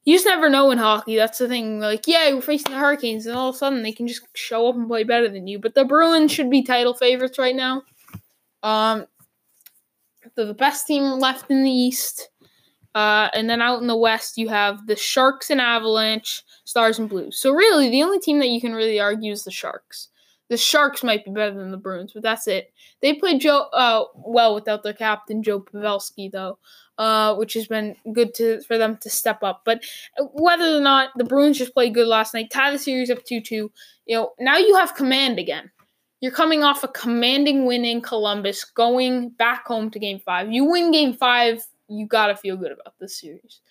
you 0.08 0.16
just 0.16 0.26
never 0.26 0.50
know 0.50 0.72
in 0.72 0.78
hockey. 0.78 1.18
That's 1.18 1.38
the 1.38 1.50
thing. 1.50 1.82
Like, 1.82 2.08
yeah, 2.08 2.34
we're 2.34 2.40
facing 2.40 2.72
the 2.72 2.78
Hurricanes, 2.78 3.26
and 3.26 3.36
all 3.36 3.50
of 3.50 3.56
a 3.56 3.58
sudden 3.58 3.84
they 3.84 3.92
can 3.92 4.08
just 4.08 4.26
show 4.36 4.70
up 4.70 4.76
and 4.76 4.88
play 4.88 5.04
better 5.04 5.28
than 5.28 5.48
you. 5.48 5.60
But 5.60 5.76
the 5.76 5.84
Bruins 5.84 6.32
should 6.32 6.50
be 6.50 6.64
title 6.64 6.94
favorites 6.94 7.38
right 7.38 7.54
now. 7.54 7.84
Um, 8.64 9.06
they're 10.34 10.46
the 10.46 10.54
best 10.54 10.88
team 10.88 11.04
left 11.20 11.52
in 11.52 11.62
the 11.62 11.70
East. 11.70 12.30
Uh, 12.96 13.28
and 13.34 13.50
then 13.50 13.62
out 13.62 13.82
in 13.82 13.88
the 13.88 13.98
West, 13.98 14.38
you 14.38 14.48
have 14.48 14.88
the 14.88 14.96
Sharks 14.96 15.50
and 15.50 15.60
Avalanche, 15.60 16.42
Stars 16.64 17.00
and 17.00 17.10
Blues. 17.10 17.38
So 17.38 17.52
really, 17.52 17.90
the 17.90 18.04
only 18.04 18.22
team 18.22 18.40
that 18.40 18.48
you 18.48 18.62
can 18.62 18.72
really 18.72 19.02
argue 19.02 19.34
is 19.34 19.44
the 19.44 19.52
Sharks. 19.52 20.08
The 20.48 20.56
Sharks 20.56 21.04
might 21.04 21.26
be 21.26 21.32
better 21.32 21.54
than 21.54 21.72
the 21.72 21.76
Bruins, 21.76 22.14
but 22.14 22.24
that's 22.24 22.48
it. 22.48 22.72
They 23.02 23.14
played 23.14 23.42
Joe 23.42 23.68
uh, 23.74 24.06
well 24.16 24.56
without 24.56 24.84
their 24.84 24.94
captain 24.94 25.44
Joe 25.44 25.60
Pavelski, 25.60 26.32
though 26.32 26.60
uh, 26.98 27.36
which 27.36 27.54
has 27.54 27.68
been 27.68 27.96
good 28.14 28.34
to 28.36 28.62
for 28.62 28.78
them 28.78 28.98
to 28.98 29.10
step 29.10 29.44
up. 29.44 29.62
But 29.66 29.84
whether 30.34 30.78
or 30.78 30.82
not 30.82 31.10
the 31.16 31.24
Bruins 31.24 31.58
just 31.58 31.74
played 31.74 31.94
good 31.94 32.08
last 32.08 32.34
night, 32.34 32.50
tie 32.52 32.72
the 32.72 32.80
series 32.80 33.10
up 33.10 33.24
two 33.24 33.42
two. 33.42 33.72
You 34.06 34.18
know, 34.18 34.32
now 34.40 34.58
you 34.58 34.76
have 34.76 34.96
command 34.96 35.40
again. 35.40 35.72
You're 36.20 36.32
coming 36.32 36.64
off 36.64 36.84
a 36.84 36.88
commanding 36.88 37.66
win 37.66 37.86
in 37.86 38.02
Columbus, 38.02 38.64
going 38.66 39.30
back 39.30 39.68
home 39.68 39.92
to 39.92 40.00
Game 40.00 40.20
Five. 40.20 40.52
You 40.52 40.66
win 40.66 40.92
Game 40.92 41.14
Five, 41.14 41.64
you 41.88 42.08
gotta 42.08 42.36
feel 42.36 42.58
good 42.58 42.72
about 42.72 42.96
this 43.00 43.20
series. 43.20 43.62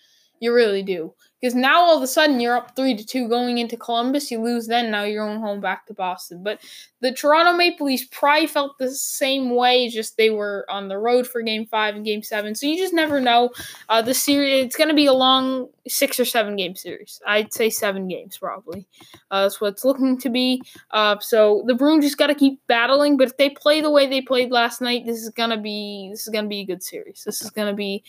You 0.40 0.52
really 0.52 0.82
do. 0.82 1.14
Because 1.40 1.54
now 1.54 1.82
all 1.82 1.96
of 1.96 2.02
a 2.02 2.06
sudden 2.06 2.40
you're 2.40 2.56
up 2.56 2.74
three 2.74 2.96
to 2.96 3.04
two 3.04 3.28
going 3.28 3.58
into 3.58 3.76
Columbus. 3.76 4.30
You 4.30 4.42
lose 4.42 4.66
then. 4.66 4.90
Now 4.90 5.04
you're 5.04 5.26
going 5.26 5.38
home 5.38 5.60
back 5.60 5.86
to 5.86 5.94
Boston. 5.94 6.42
But 6.42 6.60
the 7.00 7.12
Toronto 7.12 7.52
Maple 7.52 7.86
Leafs 7.86 8.06
probably 8.10 8.46
felt 8.46 8.78
the 8.78 8.90
same 8.90 9.54
way. 9.54 9.88
Just 9.88 10.16
they 10.16 10.30
were 10.30 10.64
on 10.70 10.88
the 10.88 10.96
road 10.96 11.26
for 11.26 11.42
Game 11.42 11.66
Five 11.66 11.94
and 11.94 12.06
Game 12.06 12.22
Seven. 12.22 12.54
So 12.54 12.66
you 12.66 12.78
just 12.78 12.94
never 12.94 13.20
know. 13.20 13.50
Uh, 13.90 14.00
the 14.00 14.14
series 14.14 14.64
it's 14.64 14.76
going 14.76 14.88
to 14.88 14.94
be 14.94 15.06
a 15.06 15.12
long 15.12 15.68
six 15.86 16.18
or 16.18 16.24
seven 16.24 16.56
game 16.56 16.74
series. 16.74 17.20
I'd 17.26 17.52
say 17.52 17.68
seven 17.68 18.08
games 18.08 18.38
probably. 18.38 18.86
Uh, 19.30 19.42
that's 19.42 19.60
what 19.60 19.74
it's 19.74 19.84
looking 19.84 20.18
to 20.18 20.30
be. 20.30 20.62
Uh, 20.90 21.18
so 21.20 21.64
the 21.66 21.74
Bruins 21.74 22.04
just 22.04 22.18
got 22.18 22.28
to 22.28 22.34
keep 22.34 22.60
battling. 22.66 23.18
But 23.18 23.28
if 23.28 23.36
they 23.36 23.50
play 23.50 23.82
the 23.82 23.90
way 23.90 24.06
they 24.06 24.22
played 24.22 24.50
last 24.50 24.80
night, 24.80 25.04
this 25.04 25.22
is 25.22 25.28
gonna 25.30 25.60
be 25.60 26.08
this 26.10 26.22
is 26.22 26.28
gonna 26.28 26.48
be 26.48 26.60
a 26.60 26.66
good 26.66 26.82
series. 26.82 27.24
This 27.24 27.42
is 27.42 27.50
gonna 27.50 27.74
be 27.74 28.02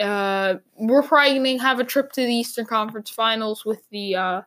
uh, 0.00 0.54
we're 0.76 1.02
probably 1.02 1.34
going 1.34 1.58
to 1.58 1.62
have 1.62 1.80
a 1.80 1.84
trip 1.84 2.12
to 2.12 2.22
the 2.22 2.34
Eastern 2.34 2.66
Conference 2.66 3.10
Finals 3.10 3.64
with 3.64 3.88
the 3.90 4.16
uh, 4.16 4.42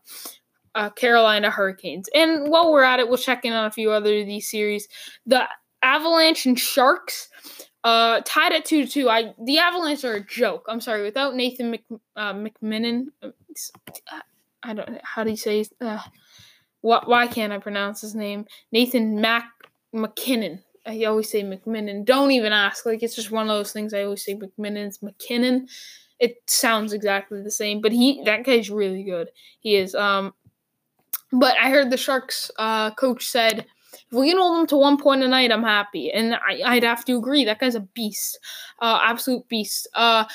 uh, 0.75 0.89
Carolina 0.91 1.49
Hurricanes. 1.49 2.09
And 2.13 2.49
while 2.49 2.71
we're 2.71 2.83
at 2.83 2.99
it, 2.99 3.07
we'll 3.07 3.17
check 3.17 3.45
in 3.45 3.53
on 3.53 3.65
a 3.65 3.71
few 3.71 3.91
other 3.91 4.19
of 4.19 4.25
these 4.25 4.49
series. 4.49 4.87
The 5.25 5.47
Avalanche 5.81 6.45
and 6.45 6.59
Sharks 6.59 7.29
uh, 7.83 8.21
tied 8.25 8.53
at 8.53 8.65
two 8.65 8.85
to 8.85 8.91
two. 8.91 9.09
I 9.09 9.33
the 9.43 9.59
Avalanche 9.59 10.03
are 10.03 10.15
a 10.15 10.25
joke. 10.25 10.65
I'm 10.67 10.81
sorry. 10.81 11.03
Without 11.03 11.35
Nathan 11.35 11.71
Mc, 11.71 11.83
uh, 12.15 12.33
McMinnon, 12.33 13.05
I 14.63 14.73
don't. 14.73 14.99
How 15.03 15.23
do 15.23 15.29
you 15.29 15.37
say? 15.37 15.65
Uh, 15.79 16.01
why, 16.81 17.01
why 17.05 17.27
can't 17.27 17.53
I 17.53 17.59
pronounce 17.59 18.01
his 18.01 18.13
name? 18.13 18.45
Nathan 18.71 19.21
Mac 19.21 19.45
MacKinnon. 19.93 20.63
I 20.87 21.03
always 21.03 21.29
say 21.29 21.43
McMinnon. 21.43 22.05
Don't 22.05 22.31
even 22.31 22.53
ask. 22.53 22.85
Like 22.85 23.03
it's 23.03 23.15
just 23.15 23.31
one 23.31 23.49
of 23.49 23.55
those 23.55 23.71
things 23.71 23.93
I 23.93 24.03
always 24.03 24.23
say 24.23 24.35
McMinnon's 24.35 24.99
McKinnon. 24.99 25.67
It 26.19 26.37
sounds 26.47 26.93
exactly 26.93 27.41
the 27.41 27.51
same, 27.51 27.81
but 27.81 27.91
he 27.91 28.23
that 28.23 28.43
guy's 28.43 28.69
really 28.69 29.03
good. 29.03 29.29
He 29.59 29.75
is. 29.75 29.93
Um 29.93 30.33
but 31.31 31.55
I 31.59 31.69
heard 31.69 31.91
the 31.91 31.97
Sharks 31.97 32.49
uh 32.57 32.91
coach 32.91 33.27
said 33.27 33.65
if 33.93 34.17
we 34.17 34.29
can 34.29 34.37
hold 34.37 34.57
them 34.57 34.67
to 34.67 34.77
one 34.77 34.97
point 34.97 35.23
a 35.23 35.27
night, 35.27 35.51
I'm 35.51 35.63
happy. 35.63 36.11
And 36.11 36.35
I, 36.35 36.61
I'd 36.65 36.83
have 36.83 37.03
to 37.05 37.17
agree. 37.17 37.45
That 37.45 37.59
guy's 37.59 37.75
a 37.75 37.81
beast. 37.81 38.39
Uh 38.79 38.99
absolute 39.03 39.47
beast. 39.47 39.87
Uh 39.93 40.25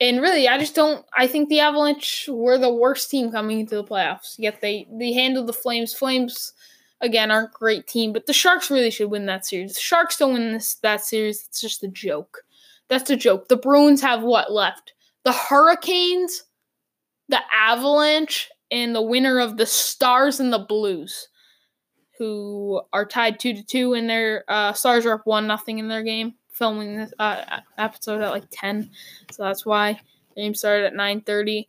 and 0.00 0.20
really, 0.20 0.46
I 0.46 0.58
just 0.58 0.76
don't. 0.76 1.04
I 1.16 1.26
think 1.26 1.48
the 1.48 1.58
Avalanche 1.58 2.28
were 2.30 2.56
the 2.56 2.72
worst 2.72 3.10
team 3.10 3.32
coming 3.32 3.58
into 3.60 3.74
the 3.74 3.82
playoffs. 3.82 4.36
Yet 4.38 4.60
they 4.60 4.86
they 4.92 5.12
handled 5.12 5.48
the 5.48 5.52
Flames. 5.52 5.92
Flames 5.92 6.52
again 7.00 7.30
aren't 7.30 7.52
great 7.52 7.86
team, 7.86 8.12
but 8.12 8.26
the 8.26 8.32
Sharks 8.32 8.70
really 8.70 8.90
should 8.90 9.10
win 9.10 9.26
that 9.26 9.46
series. 9.46 9.74
The 9.74 9.80
Sharks 9.80 10.16
don't 10.16 10.34
win 10.34 10.52
this 10.52 10.74
that 10.76 11.04
series. 11.04 11.44
It's 11.46 11.60
just 11.60 11.82
a 11.84 11.88
joke. 11.88 12.42
That's 12.88 13.10
a 13.10 13.16
joke. 13.16 13.48
The 13.48 13.56
Bruins 13.56 14.00
have 14.00 14.22
what 14.22 14.52
left? 14.52 14.94
The 15.24 15.32
Hurricanes, 15.32 16.44
the 17.28 17.40
Avalanche, 17.54 18.50
and 18.70 18.94
the 18.94 19.02
winner 19.02 19.38
of 19.40 19.56
the 19.56 19.66
Stars 19.66 20.40
and 20.40 20.52
the 20.52 20.58
Blues, 20.58 21.28
who 22.18 22.80
are 22.92 23.04
tied 23.04 23.38
two 23.38 23.54
to 23.54 23.62
two, 23.62 23.94
and 23.94 24.08
their 24.08 24.44
uh, 24.48 24.72
Stars 24.72 25.06
are 25.06 25.14
up 25.14 25.26
one 25.26 25.46
nothing 25.46 25.78
in 25.78 25.88
their 25.88 26.02
game. 26.02 26.34
Filming 26.50 26.96
this 26.96 27.12
uh, 27.20 27.60
episode 27.76 28.20
at 28.20 28.30
like 28.30 28.46
ten, 28.50 28.90
so 29.30 29.44
that's 29.44 29.64
why 29.64 30.00
the 30.34 30.42
game 30.42 30.54
started 30.56 30.86
at 30.86 30.94
nine 30.94 31.20
thirty. 31.20 31.68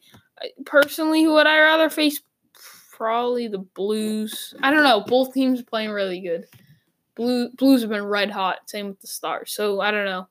Personally, 0.66 1.24
who 1.24 1.34
would 1.34 1.46
I 1.46 1.60
rather 1.60 1.92
face? 1.92 2.20
Probably 3.00 3.48
the 3.48 3.58
Blues. 3.58 4.54
I 4.62 4.70
don't 4.70 4.84
know. 4.84 5.02
Both 5.02 5.34
teams 5.34 5.62
are 5.62 5.66
playing 5.66 5.90
really 5.90 6.20
good. 6.20 6.46
Blue 7.16 7.50
Blues 7.52 7.82
have 7.82 7.90
been 7.90 8.06
red 8.06 8.30
hot. 8.30 8.70
Same 8.70 8.90
with 8.90 9.00
the 9.00 9.08
Stars. 9.08 9.52
So 9.54 9.82
I 9.82 9.90
don't 9.90 10.06
know. 10.06 10.28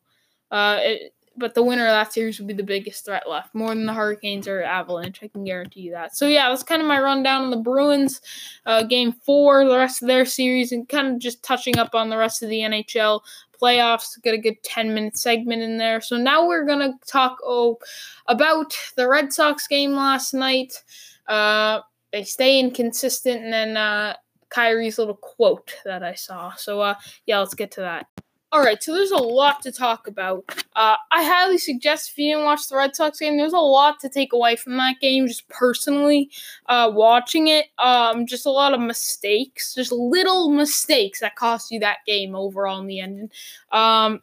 Uh, 0.51 0.79
it, 0.81 1.15
but 1.39 1.55
the 1.55 1.63
winner 1.63 1.87
of 1.87 1.93
that 1.93 2.13
series 2.13 2.39
would 2.39 2.49
be 2.49 2.55
the 2.55 2.63
biggest 2.63 3.05
threat 3.05 3.29
left, 3.29 3.55
more 3.55 3.69
than 3.69 3.87
the 3.87 3.95
Hurricanes 3.95 4.49
or 4.49 4.63
Avalanche. 4.63 5.21
I 5.23 5.29
can 5.29 5.45
guarantee 5.45 5.83
you 5.83 5.93
that. 5.93 6.17
So 6.17 6.27
yeah, 6.27 6.49
that's 6.49 6.63
kind 6.63 6.83
of 6.83 6.89
my 6.89 7.01
rundown 7.01 7.45
on 7.45 7.51
the 7.51 7.57
Bruins, 7.57 8.21
uh, 8.67 8.83
game 8.83 9.13
four, 9.13 9.65
the 9.65 9.77
rest 9.77 10.03
of 10.03 10.09
their 10.09 10.27
series, 10.27 10.73
and 10.73 10.89
kind 10.89 11.07
of 11.07 11.19
just 11.19 11.43
touching 11.43 11.79
up 11.79 11.95
on 11.95 12.11
the 12.11 12.17
rest 12.17 12.43
of 12.43 12.49
the 12.49 12.61
NHL 12.61 13.21
playoffs. 13.61 14.21
Got 14.23 14.35
a 14.35 14.39
good 14.39 14.63
ten 14.63 14.93
minute 14.93 15.17
segment 15.17 15.63
in 15.63 15.79
there. 15.79 16.01
So 16.01 16.17
now 16.17 16.47
we're 16.47 16.67
gonna 16.67 16.99
talk 17.07 17.39
oh 17.45 17.79
about 18.27 18.77
the 18.97 19.09
Red 19.09 19.33
Sox 19.33 19.67
game 19.69 19.93
last 19.93 20.35
night. 20.35 20.83
Uh, 21.29 21.81
they 22.13 22.25
stay 22.25 22.59
inconsistent, 22.59 23.43
and 23.43 23.53
then 23.53 23.77
uh, 23.77 24.15
Kyrie's 24.51 24.99
little 24.99 25.17
quote 25.17 25.75
that 25.85 26.03
I 26.03 26.15
saw. 26.15 26.55
So 26.55 26.81
uh, 26.81 26.95
yeah, 27.27 27.39
let's 27.39 27.55
get 27.55 27.71
to 27.73 27.81
that. 27.81 28.07
All 28.51 28.65
right, 28.65 28.83
so 28.83 28.95
there's 28.95 29.11
a 29.11 29.17
lot 29.17 29.61
to 29.63 29.73
talk 29.73 30.09
about. 30.09 30.43
Uh, 30.75 30.97
I 31.13 31.23
highly 31.23 31.59
suggest 31.59 32.11
if 32.11 32.19
you 32.19 32.33
didn't 32.33 32.47
watch 32.47 32.67
the 32.67 32.77
Red 32.77 32.97
Sox 32.97 33.19
game, 33.19 33.37
there's 33.37 33.53
a 33.53 33.59
lot 33.59 34.01
to 34.01 34.09
take 34.09 34.33
away 34.33 34.57
from 34.57 34.79
that 34.79 35.01
game. 35.01 35.29
Just 35.29 35.47
personally, 35.49 36.31
uh, 36.65 36.91
watching 36.95 37.49
it, 37.49 37.67
um, 37.79 38.25
just 38.25 38.47
a 38.47 38.51
lot 38.51 38.73
of 38.73 38.81
mistakes, 38.81 39.75
just 39.75 39.93
little 39.93 40.49
mistakes 40.49 41.21
that 41.21 41.37
cost 41.37 41.71
you 41.71 41.81
that 41.81 41.99
game 42.07 42.35
overall 42.35 42.81
in 42.81 42.87
the 42.87 43.01
end. 43.01 43.33
Um, 43.71 44.23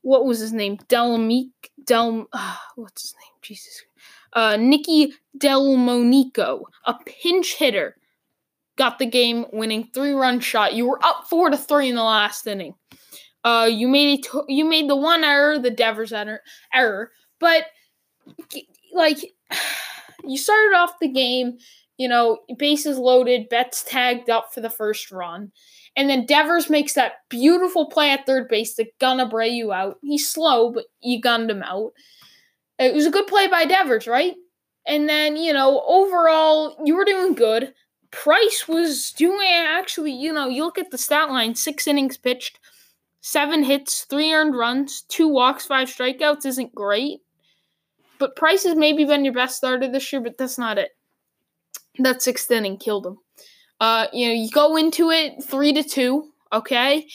what 0.00 0.24
was 0.24 0.38
his 0.38 0.54
name? 0.54 0.78
Delamique 0.88 1.70
Del. 1.84 2.26
Uh, 2.32 2.56
what's 2.76 3.02
his 3.02 3.14
name? 3.16 3.34
Jesus 3.42 3.82
uh, 4.32 4.56
Nicky 4.56 5.12
Delmonico, 5.36 6.64
a 6.84 6.94
pinch 7.04 7.54
hitter, 7.56 7.96
got 8.76 8.98
the 8.98 9.06
game 9.06 9.46
winning 9.52 9.88
three 9.92 10.12
run 10.12 10.40
shot. 10.40 10.74
You 10.74 10.88
were 10.88 11.04
up 11.04 11.26
four 11.28 11.50
to 11.50 11.56
three 11.56 11.88
in 11.88 11.96
the 11.96 12.02
last 12.02 12.46
inning. 12.46 12.74
Uh, 13.44 13.68
you 13.70 13.88
made 13.88 14.20
it. 14.20 14.26
you 14.48 14.64
made 14.64 14.88
the 14.88 14.96
one 14.96 15.24
error, 15.24 15.58
the 15.58 15.70
Devers 15.70 16.12
error, 16.12 16.40
error, 16.72 17.10
but 17.40 17.64
like 18.92 19.18
you 20.24 20.36
started 20.36 20.76
off 20.76 20.98
the 21.00 21.08
game, 21.08 21.58
you 21.96 22.08
know, 22.08 22.38
bases 22.58 22.98
loaded, 22.98 23.48
Betts 23.48 23.84
tagged 23.84 24.30
up 24.30 24.52
for 24.52 24.60
the 24.60 24.70
first 24.70 25.10
run. 25.10 25.52
And 25.96 26.08
then 26.08 26.26
Devers 26.26 26.70
makes 26.70 26.94
that 26.94 27.14
beautiful 27.28 27.86
play 27.86 28.10
at 28.10 28.24
third 28.24 28.48
base 28.48 28.74
to 28.74 28.86
gun 29.00 29.18
Abreu 29.18 29.74
out. 29.74 29.98
He's 30.00 30.30
slow, 30.30 30.70
but 30.70 30.84
you 31.00 31.20
gunned 31.20 31.50
him 31.50 31.62
out. 31.62 31.92
It 32.78 32.94
was 32.94 33.06
a 33.06 33.10
good 33.10 33.26
play 33.26 33.48
by 33.48 33.64
Devers, 33.64 34.06
right? 34.06 34.34
And 34.86 35.08
then, 35.08 35.36
you 35.36 35.52
know, 35.52 35.82
overall, 35.86 36.76
you 36.84 36.96
were 36.96 37.04
doing 37.04 37.34
good. 37.34 37.74
Price 38.10 38.66
was 38.66 39.12
doing 39.12 39.48
actually, 39.52 40.12
you 40.12 40.32
know, 40.32 40.48
you 40.48 40.64
look 40.64 40.78
at 40.78 40.90
the 40.90 40.98
stat 40.98 41.28
line 41.28 41.54
six 41.54 41.86
innings 41.86 42.16
pitched, 42.16 42.58
seven 43.20 43.62
hits, 43.62 44.04
three 44.04 44.32
earned 44.32 44.56
runs, 44.56 45.02
two 45.02 45.28
walks, 45.28 45.66
five 45.66 45.88
strikeouts 45.88 46.46
isn't 46.46 46.74
great. 46.74 47.20
But 48.18 48.36
Price 48.36 48.64
has 48.64 48.76
maybe 48.76 49.04
been 49.04 49.24
your 49.24 49.34
best 49.34 49.56
starter 49.56 49.90
this 49.90 50.12
year, 50.12 50.22
but 50.22 50.38
that's 50.38 50.58
not 50.58 50.78
it. 50.78 50.90
That 51.98 52.22
sixth 52.22 52.50
inning 52.50 52.78
killed 52.78 53.06
him. 53.06 53.18
Uh, 53.80 54.06
you 54.12 54.26
know, 54.26 54.34
you 54.34 54.50
go 54.50 54.76
into 54.76 55.10
it 55.10 55.42
three 55.44 55.72
to 55.72 55.82
two, 55.82 56.30
okay? 56.52 57.06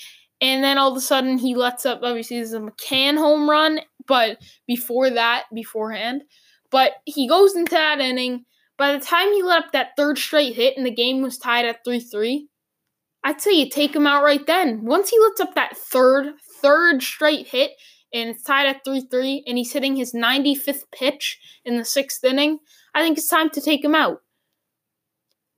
And 0.42 0.64
then 0.64 0.78
all 0.78 0.92
of 0.92 0.98
a 0.98 1.02
sudden 1.02 1.38
he 1.38 1.56
lets 1.56 1.86
up 1.86 2.02
obviously 2.04 2.40
this 2.40 2.50
is 2.50 2.54
a 2.54 2.60
McCann 2.60 3.18
home 3.18 3.50
run 3.50 3.80
but 4.08 4.38
before 4.68 5.10
that, 5.10 5.46
beforehand. 5.54 6.24
But 6.72 6.94
he 7.06 7.28
goes 7.28 7.56
into 7.56 7.76
that 7.76 8.00
inning. 8.00 8.46
By 8.78 8.94
the 8.94 9.06
time 9.06 9.32
he 9.32 9.44
let 9.44 9.66
up 9.66 9.72
that 9.72 9.96
third 9.96 10.18
straight 10.18 10.56
hit 10.56 10.76
and 10.78 10.86
the 10.86 10.92
game 10.92 11.22
was 11.22 11.38
tied 11.38 11.66
at 11.66 11.84
3 11.86 12.00
3, 12.00 12.48
I'd 13.24 13.42
say 13.42 13.52
you 13.54 13.70
take 13.70 13.96
him 13.96 14.08
out 14.08 14.24
right 14.24 14.46
then. 14.46 14.84
Once 14.84 15.10
he 15.10 15.20
lets 15.20 15.40
up 15.40 15.56
that 15.56 15.78
third, 15.78 16.34
third 16.62 17.02
straight 17.02 17.48
hit 17.48 17.72
and 18.14 18.30
it's 18.30 18.44
tied 18.44 18.68
at 18.68 18.84
3 18.84 19.08
3 19.10 19.44
and 19.48 19.58
he's 19.58 19.72
hitting 19.72 19.96
his 19.96 20.14
95th 20.14 20.84
pitch 20.92 21.40
in 21.64 21.78
the 21.78 21.86
sixth 21.86 22.24
inning, 22.24 22.60
I 22.94 23.02
think 23.02 23.18
it's 23.18 23.30
time 23.30 23.50
to 23.52 23.62
take 23.62 23.84
him 23.84 23.96
out. 23.96 24.22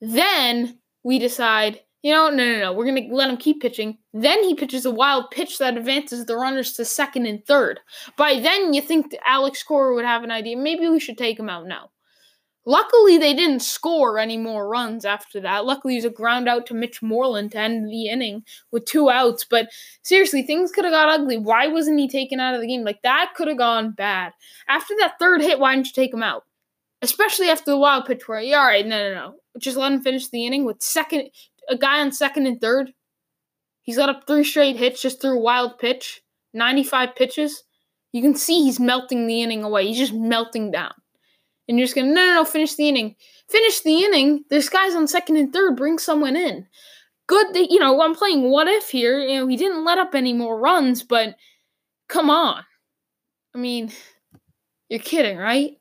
Then 0.01 0.79
we 1.03 1.17
decide 1.17 1.79
you 2.05 2.12
know, 2.12 2.29
no, 2.29 2.45
no, 2.45 2.59
no. 2.59 2.71
We're 2.71 2.85
going 2.85 3.09
to 3.09 3.15
let 3.15 3.31
him 3.31 3.38
keep 3.38 3.63
pitching. 3.63 3.97
Then 4.13 4.43
he 4.43 4.53
pitches 4.53 4.85
a 4.85 4.91
wild 4.91 5.31
pitch 5.31 5.57
that 5.57 5.75
advances 5.75 6.27
the 6.27 6.35
runners 6.35 6.74
to 6.74 6.85
second 6.85 7.25
and 7.25 7.43
third. 7.43 7.79
By 8.15 8.39
then, 8.39 8.75
you 8.75 8.81
think 8.83 9.15
Alex 9.25 9.63
Cora 9.63 9.95
would 9.95 10.05
have 10.05 10.24
an 10.24 10.29
idea. 10.29 10.55
Maybe 10.55 10.88
we 10.88 11.00
should 11.00 11.17
take 11.17 11.39
him 11.39 11.50
out 11.50 11.65
now. 11.65 11.89
Luckily, 12.63 13.17
they 13.17 13.33
didn't 13.33 13.62
score 13.62 14.19
any 14.19 14.38
more 14.38 14.69
runs 14.69 15.03
after 15.03 15.41
that. 15.41 15.65
Luckily, 15.65 15.95
it 15.95 15.97
was 15.97 16.05
a 16.05 16.12
ground 16.12 16.47
out 16.47 16.67
to 16.67 16.75
Mitch 16.75 17.01
Moreland 17.01 17.53
to 17.53 17.57
end 17.57 17.89
the 17.89 18.07
inning 18.07 18.43
with 18.71 18.85
two 18.85 19.09
outs. 19.09 19.43
But 19.43 19.69
seriously, 20.03 20.43
things 20.43 20.71
could 20.71 20.85
have 20.85 20.93
got 20.93 21.09
ugly. 21.09 21.39
Why 21.39 21.65
wasn't 21.65 22.00
he 22.00 22.07
taken 22.07 22.39
out 22.39 22.53
of 22.53 22.62
the 22.62 22.67
game? 22.67 22.83
Like, 22.83 23.01
that 23.01 23.33
could 23.35 23.47
have 23.47 23.57
gone 23.57 23.93
bad. 23.93 24.31
After 24.69 24.93
that 25.00 25.17
third 25.17 25.41
hit, 25.41 25.57
why 25.57 25.74
didn't 25.74 25.88
you 25.88 25.93
take 25.93 26.13
him 26.13 26.21
out? 26.21 26.43
Especially 27.01 27.50
after 27.50 27.71
the 27.71 27.79
wild 27.79 28.05
pitch 28.05 28.27
where, 28.27 28.39
yeah, 28.39 28.57
all 28.57 28.67
right, 28.67 28.85
no, 28.85 29.09
no, 29.09 29.15
no. 29.15 29.35
Just 29.57 29.77
let 29.77 29.91
him 29.91 30.01
finish 30.01 30.27
the 30.27 30.45
inning 30.45 30.65
with 30.65 30.83
second 30.83 31.29
a 31.69 31.77
guy 31.77 32.01
on 32.01 32.12
second 32.12 32.48
and 32.48 32.60
third. 32.60 32.91
He's 33.81 33.98
got 33.98 34.10
up 34.10 34.25
three 34.25 34.43
straight 34.43 34.77
hits 34.77 35.01
just 35.01 35.22
through 35.22 35.38
a 35.38 35.41
wild 35.41 35.77
pitch, 35.77 36.22
95 36.53 37.15
pitches. 37.15 37.63
You 38.12 38.22
can 38.22 38.36
see 38.36 38.63
he's 38.63 38.79
melting 38.79 39.27
the 39.27 39.41
inning 39.41 39.63
away. 39.63 39.88
He's 39.88 39.98
just 39.98 40.13
melting 40.13 40.72
down. 40.72 40.93
And 41.67 41.77
you're 41.77 41.86
just 41.86 41.95
going, 41.95 42.13
no, 42.13 42.25
no, 42.25 42.34
no, 42.36 42.45
finish 42.45 42.75
the 42.75 42.88
inning. 42.88 43.15
Finish 43.50 43.81
the 43.81 44.03
inning. 44.03 44.43
There's 44.50 44.69
guys 44.69 44.95
on 44.95 45.07
second 45.07 45.38
and 45.38 45.51
third. 45.51 45.75
Bring 45.75 45.98
someone 46.00 46.36
in. 46.36 46.67
Good 47.27 47.53
that, 47.53 47.72
you 47.72 47.79
know, 47.79 48.01
I'm 48.01 48.15
playing 48.15 48.50
what 48.50 48.67
if 48.67 48.89
here. 48.89 49.19
You 49.19 49.39
know, 49.39 49.48
he 49.48 49.57
didn't 49.57 49.84
let 49.84 49.98
up 49.98 50.13
any 50.13 50.34
more 50.34 50.60
runs, 50.60 51.03
but 51.03 51.36
come 52.07 52.29
on. 52.29 52.63
I 53.53 53.57
mean, 53.57 53.91
you're 54.89 55.00
kidding, 55.00 55.38
right? 55.38 55.74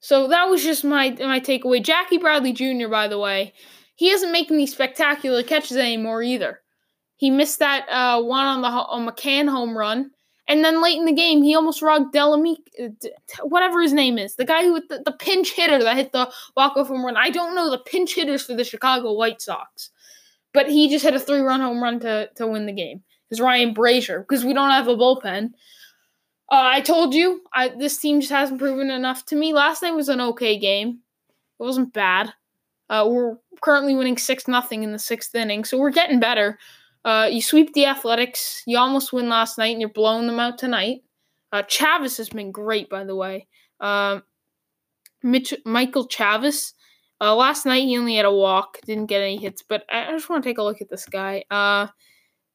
So 0.00 0.28
that 0.28 0.48
was 0.50 0.62
just 0.62 0.84
my 0.84 1.10
my 1.20 1.40
takeaway. 1.40 1.82
Jackie 1.82 2.18
Bradley 2.18 2.52
Jr. 2.52 2.88
By 2.88 3.08
the 3.08 3.18
way, 3.18 3.54
he 3.94 4.10
isn't 4.10 4.32
making 4.32 4.56
these 4.56 4.72
spectacular 4.72 5.42
catches 5.42 5.76
anymore 5.76 6.22
either. 6.22 6.60
He 7.16 7.30
missed 7.30 7.60
that 7.60 7.88
uh, 7.88 8.22
one 8.22 8.46
on 8.46 8.62
the 8.62 8.68
on 8.68 9.06
McCann 9.08 9.48
home 9.48 9.76
run, 9.76 10.10
and 10.48 10.64
then 10.64 10.82
late 10.82 10.98
in 10.98 11.04
the 11.04 11.12
game, 11.12 11.42
he 11.42 11.54
almost 11.54 11.80
rocked 11.80 12.14
Delamy, 12.14 12.56
uh, 12.82 12.88
whatever 13.44 13.80
his 13.80 13.92
name 13.92 14.18
is, 14.18 14.34
the 14.36 14.44
guy 14.44 14.64
who 14.64 14.80
the, 14.88 15.02
the 15.04 15.12
pinch 15.12 15.52
hitter 15.52 15.82
that 15.82 15.96
hit 15.96 16.12
the 16.12 16.30
walk 16.56 16.76
off 16.76 16.88
home 16.88 17.04
run. 17.04 17.16
I 17.16 17.30
don't 17.30 17.54
know 17.54 17.70
the 17.70 17.78
pinch 17.78 18.14
hitters 18.14 18.42
for 18.42 18.54
the 18.54 18.64
Chicago 18.64 19.12
White 19.12 19.40
Sox, 19.40 19.90
but 20.52 20.68
he 20.68 20.88
just 20.88 21.04
hit 21.04 21.14
a 21.14 21.20
three 21.20 21.40
run 21.40 21.60
home 21.60 21.82
run 21.82 22.00
to 22.00 22.28
to 22.36 22.46
win 22.46 22.66
the 22.66 22.72
game. 22.72 23.02
Is 23.30 23.40
Ryan 23.40 23.74
Brasier 23.74 24.20
because 24.20 24.44
we 24.44 24.52
don't 24.52 24.70
have 24.70 24.88
a 24.88 24.96
bullpen. 24.96 25.52
Uh, 26.52 26.70
I 26.72 26.82
told 26.82 27.14
you, 27.14 27.40
I 27.54 27.68
this 27.68 27.96
team 27.98 28.20
just 28.20 28.32
hasn't 28.32 28.60
proven 28.60 28.90
enough 28.90 29.24
to 29.26 29.36
me. 29.36 29.54
Last 29.54 29.82
night 29.82 29.92
was 29.92 30.08
an 30.08 30.20
okay 30.20 30.58
game. 30.58 30.98
It 31.58 31.62
wasn't 31.62 31.94
bad. 31.94 32.34
Uh, 32.90 33.06
we're 33.08 33.36
currently 33.62 33.94
winning 33.94 34.18
six 34.18 34.46
nothing 34.46 34.82
in 34.82 34.92
the 34.92 34.98
sixth 34.98 35.34
inning, 35.34 35.64
so 35.64 35.78
we're 35.78 35.90
getting 35.90 36.20
better. 36.20 36.58
Uh, 37.04 37.28
you 37.30 37.42
sweep 37.42 37.72
the 37.74 37.86
Athletics. 37.86 38.62
You 38.66 38.78
almost 38.78 39.12
win 39.12 39.28
last 39.28 39.58
night, 39.58 39.72
and 39.72 39.80
you're 39.80 39.90
blowing 39.90 40.26
them 40.26 40.40
out 40.40 40.58
tonight. 40.58 41.02
Uh, 41.52 41.62
Chavis 41.62 42.16
has 42.16 42.28
been 42.28 42.50
great, 42.50 42.88
by 42.88 43.04
the 43.04 43.14
way. 43.14 43.46
Uh, 43.80 44.20
Mitch, 45.22 45.54
Michael 45.64 46.08
Chavis. 46.08 46.72
Uh, 47.20 47.34
last 47.34 47.64
night 47.64 47.84
he 47.84 47.96
only 47.96 48.16
had 48.16 48.24
a 48.24 48.32
walk, 48.32 48.78
didn't 48.84 49.06
get 49.06 49.22
any 49.22 49.36
hits, 49.36 49.62
but 49.62 49.84
I, 49.90 50.08
I 50.08 50.10
just 50.10 50.28
want 50.28 50.42
to 50.42 50.48
take 50.48 50.58
a 50.58 50.62
look 50.62 50.80
at 50.80 50.90
this 50.90 51.06
guy. 51.06 51.44
Uh, 51.50 51.86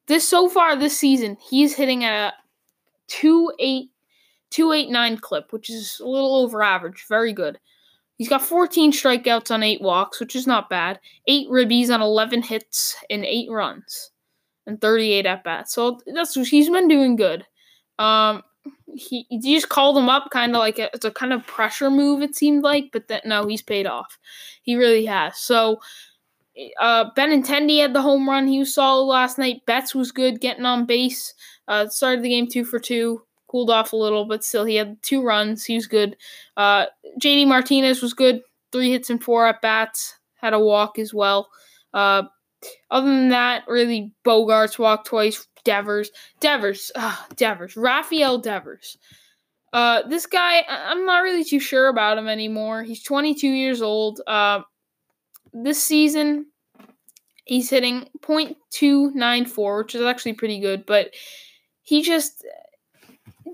this 0.08 0.28
so 0.28 0.50
far 0.50 0.76
this 0.76 0.98
season, 0.98 1.38
he's 1.50 1.76
hitting 1.76 2.04
at 2.04 2.34
a 2.34 2.34
two 3.08 3.52
eight 3.60 3.90
two 4.50 4.72
eight 4.72 4.90
nine 4.90 5.18
clip, 5.18 5.54
which 5.54 5.70
is 5.70 6.00
a 6.00 6.08
little 6.08 6.36
over 6.36 6.62
average. 6.62 7.06
Very 7.08 7.34
good. 7.34 7.60
He's 8.20 8.28
got 8.28 8.44
14 8.44 8.92
strikeouts 8.92 9.50
on 9.50 9.64
eight 9.64 9.82
walks, 9.82 10.20
which 10.20 10.36
is 10.36 10.46
not 10.46 10.70
bad. 10.70 11.00
Eight 11.28 11.48
ribbies 11.48 11.90
on 11.90 12.02
11 12.02 12.42
hits 12.42 12.98
and 13.10 13.24
eight 13.24 13.50
runs 13.50 14.12
and 14.68 14.80
38 14.82 15.26
at 15.26 15.46
bats. 15.46 15.74
So 15.74 16.02
that's 16.14 16.36
he's 16.36 16.70
been 16.70 16.90
doing 16.90 17.16
good. 17.16 17.46
Um, 17.98 18.44
he, 18.94 19.26
he 19.30 19.56
just 19.56 19.70
called 19.70 19.98
him 19.98 20.10
up 20.10 20.32
kind 20.32 20.54
of 20.54 20.60
like 20.60 20.80
a, 20.80 20.94
it's 20.94 21.06
a 21.06 21.12
kind 21.12 21.32
of 21.32 21.48
pressure 21.48 21.90
move 21.90 22.22
it 22.22 22.36
seemed 22.36 22.62
like, 22.62 22.90
but 22.92 23.08
that 23.08 23.26
no, 23.26 23.48
he's 23.48 23.62
paid 23.62 23.88
off. 23.88 24.20
He 24.64 24.76
really 24.76 25.06
has. 25.06 25.38
So 25.38 25.80
uh, 26.78 27.12
Benintendi 27.12 27.80
had 27.80 27.94
the 27.94 28.02
home 28.02 28.28
run. 28.28 28.50
He 28.50 28.60
was 28.60 28.74
solid 28.74 29.06
last 29.06 29.38
night. 29.38 29.66
Betts 29.66 29.96
was 29.96 30.12
good, 30.12 30.42
getting 30.42 30.66
on 30.66 30.86
base. 30.86 31.34
Uh, 31.70 31.88
started 31.88 32.22
the 32.22 32.30
game 32.30 32.50
two 32.50 32.66
for 32.66 32.80
two. 32.80 33.22
Cooled 33.50 33.70
off 33.70 33.94
a 33.94 33.98
little, 33.98 34.26
but 34.26 34.44
still 34.44 34.66
he 34.66 34.76
had 34.76 35.02
two 35.02 35.24
runs. 35.24 35.66
He 35.66 35.76
was 35.76 35.88
good. 35.88 36.16
Uh, 36.56 36.86
JD 37.20 37.48
Martinez 37.48 38.02
was 38.02 38.14
good. 38.14 38.42
Three 38.72 38.92
hits 38.92 39.10
and 39.10 39.24
four 39.24 39.48
at 39.48 39.62
bats. 39.62 40.16
Had 40.36 40.54
a 40.54 40.60
walk 40.60 41.00
as 41.00 41.14
well. 41.14 41.50
Uh, 41.94 42.24
other 42.92 43.08
than 43.08 43.30
that, 43.30 43.64
really, 43.68 44.14
Bogaerts 44.24 44.78
walked 44.78 45.08
twice. 45.08 45.48
Devers, 45.64 46.12
Devers, 46.40 46.92
uh, 46.96 47.16
Devers, 47.36 47.76
Rafael 47.76 48.38
Devers. 48.38 48.98
Uh, 49.72 50.02
this 50.08 50.26
guy, 50.26 50.64
I'm 50.68 51.06
not 51.06 51.24
really 51.24 51.44
too 51.44 51.60
sure 51.60 51.90
about 51.90 52.18
him 52.18 52.28
anymore. 52.28 52.84
He's 52.84 53.04
22 53.04 53.48
years 53.48 53.82
old. 53.82 54.22
Uh, 54.26 54.62
this 55.54 55.82
season, 55.82 56.48
he's 57.46 57.70
hitting 57.70 58.08
.294, 58.24 59.78
which 59.84 59.96
is 59.96 60.02
actually 60.02 60.34
pretty 60.34 60.60
good. 60.60 60.86
But 60.86 61.12
he 61.82 62.02
just, 62.02 62.46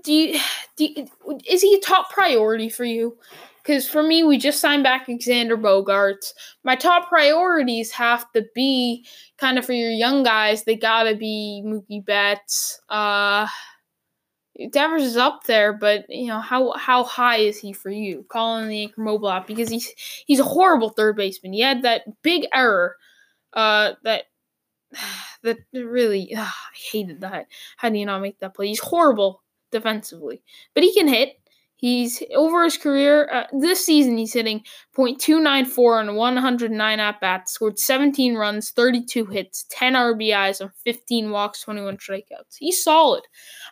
do 0.02 0.12
you, 0.12 0.40
do 0.76 0.84
you, 0.84 1.08
is 1.48 1.62
he 1.62 1.74
a 1.74 1.80
top 1.80 2.10
priority 2.10 2.68
for 2.68 2.84
you? 2.84 3.16
Because 3.62 3.88
for 3.88 4.02
me, 4.02 4.22
we 4.22 4.38
just 4.38 4.60
signed 4.60 4.84
back 4.84 5.08
Xander 5.08 5.60
Bogaerts. 5.60 6.32
My 6.62 6.76
top 6.76 7.08
priorities 7.08 7.90
have 7.90 8.30
to 8.32 8.46
be 8.54 9.04
kind 9.38 9.58
of 9.58 9.66
for 9.66 9.72
your 9.72 9.90
young 9.90 10.22
guys. 10.22 10.62
They 10.62 10.76
gotta 10.76 11.16
be 11.16 11.62
Mookie 11.66 12.04
Betts. 12.04 12.80
Uh, 12.88 13.48
Devers 14.70 15.02
is 15.02 15.16
up 15.16 15.44
there, 15.44 15.72
but 15.72 16.06
you 16.08 16.28
know 16.28 16.38
how 16.38 16.72
how 16.74 17.02
high 17.04 17.38
is 17.38 17.58
he 17.58 17.72
for 17.72 17.90
you? 17.90 18.24
Calling 18.28 18.68
the 18.68 18.82
Anchor 18.82 19.00
Mobile 19.00 19.30
app 19.30 19.46
because 19.46 19.68
he's 19.68 19.92
he's 20.26 20.38
a 20.38 20.44
horrible 20.44 20.90
third 20.90 21.16
baseman. 21.16 21.52
He 21.52 21.60
had 21.60 21.82
that 21.82 22.04
big 22.22 22.46
error, 22.54 22.96
uh, 23.52 23.94
that 24.04 24.24
that 25.42 25.58
really 25.74 26.34
I 26.36 26.50
hated 26.90 27.20
that. 27.20 27.46
How 27.76 27.88
do 27.88 27.98
you 27.98 28.06
not 28.06 28.22
make 28.22 28.38
that 28.38 28.54
play? 28.54 28.68
He's 28.68 28.80
horrible 28.80 29.42
defensively, 29.70 30.42
but 30.74 30.82
he 30.82 30.94
can 30.94 31.08
hit. 31.08 31.38
He's 31.78 32.22
over 32.34 32.64
his 32.64 32.78
career 32.78 33.28
uh, 33.30 33.46
this 33.60 33.84
season. 33.84 34.16
He's 34.16 34.32
hitting 34.32 34.62
.294 34.96 36.00
on 36.00 36.16
109 36.16 37.00
at 37.00 37.20
bats, 37.20 37.52
scored 37.52 37.78
17 37.78 38.34
runs, 38.34 38.70
32 38.70 39.26
hits, 39.26 39.66
10 39.70 39.92
RBIs 39.92 40.62
and 40.62 40.70
15 40.84 41.30
walks, 41.30 41.60
21 41.60 41.98
strikeouts. 41.98 42.56
He's 42.58 42.82
solid. 42.82 43.24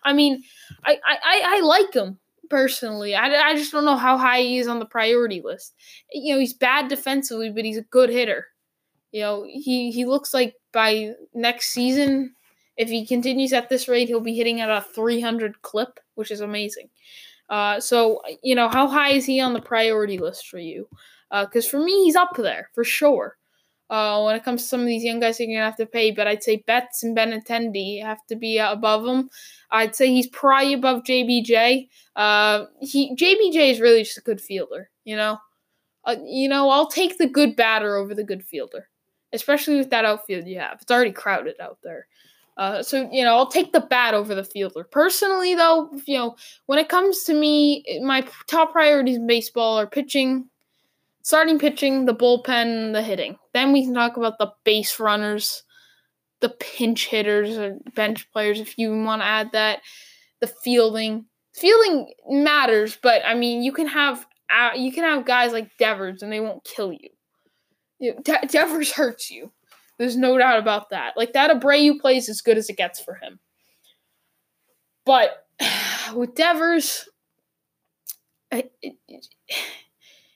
I 0.03 0.13
mean, 0.13 0.43
I 0.85 0.99
I, 1.05 1.43
I 1.45 1.61
like 1.61 1.95
him 1.95 2.19
personally. 2.51 3.15
I, 3.15 3.27
I 3.27 3.55
just 3.55 3.73
don't 3.73 3.87
know 3.87 3.97
how 3.97 4.19
high 4.19 4.43
he 4.43 4.59
is 4.59 4.69
on 4.69 4.79
the 4.79 4.87
priority 4.87 5.41
list. 5.43 5.75
You 6.13 6.35
know, 6.35 6.41
he's 6.41 6.55
bad 6.55 6.89
defensively, 6.89 7.51
but 7.51 7.65
he's 7.65 7.79
a 7.79 7.83
good 7.83 8.11
hitter. 8.11 8.47
You 9.13 9.23
know, 9.23 9.45
he 9.49 9.91
he 9.93 10.05
looks 10.05 10.35
like 10.35 10.55
by 10.73 11.13
next 11.35 11.73
season, 11.73 12.35
if 12.77 12.89
he 12.89 13.07
continues 13.07 13.53
at 13.53 13.69
this 13.69 13.89
rate, 13.89 14.09
he'll 14.09 14.21
be 14.21 14.37
hitting 14.37 14.61
at 14.61 14.71
a 14.71 14.85
300 14.95 15.63
clip, 15.63 16.01
which 16.15 16.31
is 16.31 16.41
amazing. 16.41 16.89
Uh, 17.49 17.79
so 17.81 18.23
you 18.43 18.55
know, 18.55 18.69
how 18.69 18.89
high 18.89 19.11
is 19.11 19.27
he 19.27 19.41
on 19.41 19.53
the 19.53 19.61
priority 19.61 20.19
list 20.19 20.49
for 20.49 20.59
you? 20.59 20.89
Because 21.31 21.67
uh, 21.67 21.71
for 21.71 21.79
me, 21.79 22.05
he's 22.05 22.17
up 22.17 22.37
there 22.37 22.71
for 22.75 22.85
sure. 22.85 23.37
Uh, 23.91 24.23
when 24.23 24.35
it 24.35 24.45
comes 24.45 24.63
to 24.63 24.69
some 24.69 24.81
of 24.81 24.87
these 24.87 25.05
young 25.05 25.21
guys, 25.21 25.39
you're 25.39 25.47
gonna 25.47 25.65
have 25.65 25.77
to 25.77 25.87
pay. 25.87 26.11
But 26.11 26.27
I'd 26.27 26.43
say 26.43 26.65
Betts 26.67 27.03
and 27.03 27.17
Benintendi 27.17 28.03
have 28.03 28.25
to 28.29 28.37
be 28.37 28.59
above 28.59 29.07
him. 29.07 29.29
I'd 29.71 29.95
say 29.95 30.09
he's 30.09 30.29
probably 30.29 30.73
above 30.73 31.05
JBJ. 31.05 31.89
Uh, 32.17 32.65
he 32.81 33.15
JBJ 33.15 33.71
is 33.71 33.81
really 33.81 34.03
just 34.03 34.19
a 34.19 34.23
good 34.23 34.41
fielder. 34.41 34.91
You 35.05 35.17
know, 35.17 35.39
uh, 36.07 36.17
you 36.25 36.49
know, 36.49 36.71
I'll 36.71 36.89
take 36.89 37.19
the 37.19 37.29
good 37.29 37.57
batter 37.57 37.97
over 37.97 38.15
the 38.15 38.25
good 38.25 38.43
fielder, 38.43 38.89
especially 39.33 39.77
with 39.77 39.91
that 39.91 40.07
outfield 40.07 40.47
you 40.47 40.59
have. 40.61 40.79
It's 40.81 40.91
already 40.91 41.13
crowded 41.13 41.61
out 41.61 41.79
there. 41.85 42.07
Uh, 42.57 42.83
so 42.83 43.09
you 43.11 43.25
know, 43.25 43.35
I'll 43.35 43.51
take 43.51 43.73
the 43.73 43.81
bat 43.81 44.15
over 44.15 44.35
the 44.35 44.45
fielder. 44.45 44.85
Personally, 44.85 45.55
though, 45.55 45.91
you 46.07 46.17
know, 46.17 46.37
when 46.67 46.79
it 46.79 46.89
comes 46.89 47.25
to 47.25 47.35
me, 47.35 47.85
my 48.03 48.27
top 48.49 48.73
priorities 48.73 49.17
in 49.17 49.27
baseball 49.27 49.79
are 49.79 49.87
pitching, 49.87 50.49
starting 51.23 51.59
pitching, 51.59 52.05
the 52.05 52.15
bullpen, 52.15 52.93
the 52.93 53.03
hitting. 53.03 53.37
Then 53.53 53.73
we 53.73 53.85
can 53.85 53.95
talk 53.95 54.17
about 54.17 54.39
the 54.39 54.53
base 54.65 55.01
runners, 55.01 55.65
the 56.41 56.51
pinch 56.51 57.07
hitters, 57.09 57.59
or 57.59 57.79
bench 57.97 58.31
players, 58.33 58.61
if 58.61 58.79
you 58.79 58.91
want 59.03 59.23
to 59.23 59.27
add 59.27 59.51
that. 59.53 59.81
The 60.41 60.47
fielding, 60.47 61.25
fielding 61.55 62.13
matters, 62.29 62.99
but 63.03 63.23
I 63.25 63.35
mean, 63.35 63.63
you 63.63 63.73
can 63.73 63.87
have 63.87 64.27
uh, 64.51 64.71
you 64.77 64.93
can 64.93 65.05
have 65.05 65.25
guys 65.25 65.53
like 65.53 65.71
Devers, 65.79 66.23
and 66.23 66.31
they 66.31 66.41
won't 66.41 66.65
kill 66.65 66.93
you. 66.93 67.09
De- 68.23 68.47
Devers 68.47 68.93
hurts 68.93 69.31
you. 69.31 69.51
There's 69.99 70.17
no 70.17 70.37
doubt 70.37 70.59
about 70.59 70.91
that. 70.91 71.17
Like 71.17 71.33
that 71.33 71.51
Abreu 71.51 72.01
plays 72.01 72.29
as 72.29 72.41
good 72.41 72.59
as 72.59 72.69
it 72.69 72.77
gets 72.77 73.01
for 73.01 73.15
him. 73.15 73.39
But 75.05 75.47
with 76.15 76.35
Devers, 76.35 77.09
it, 78.51 78.73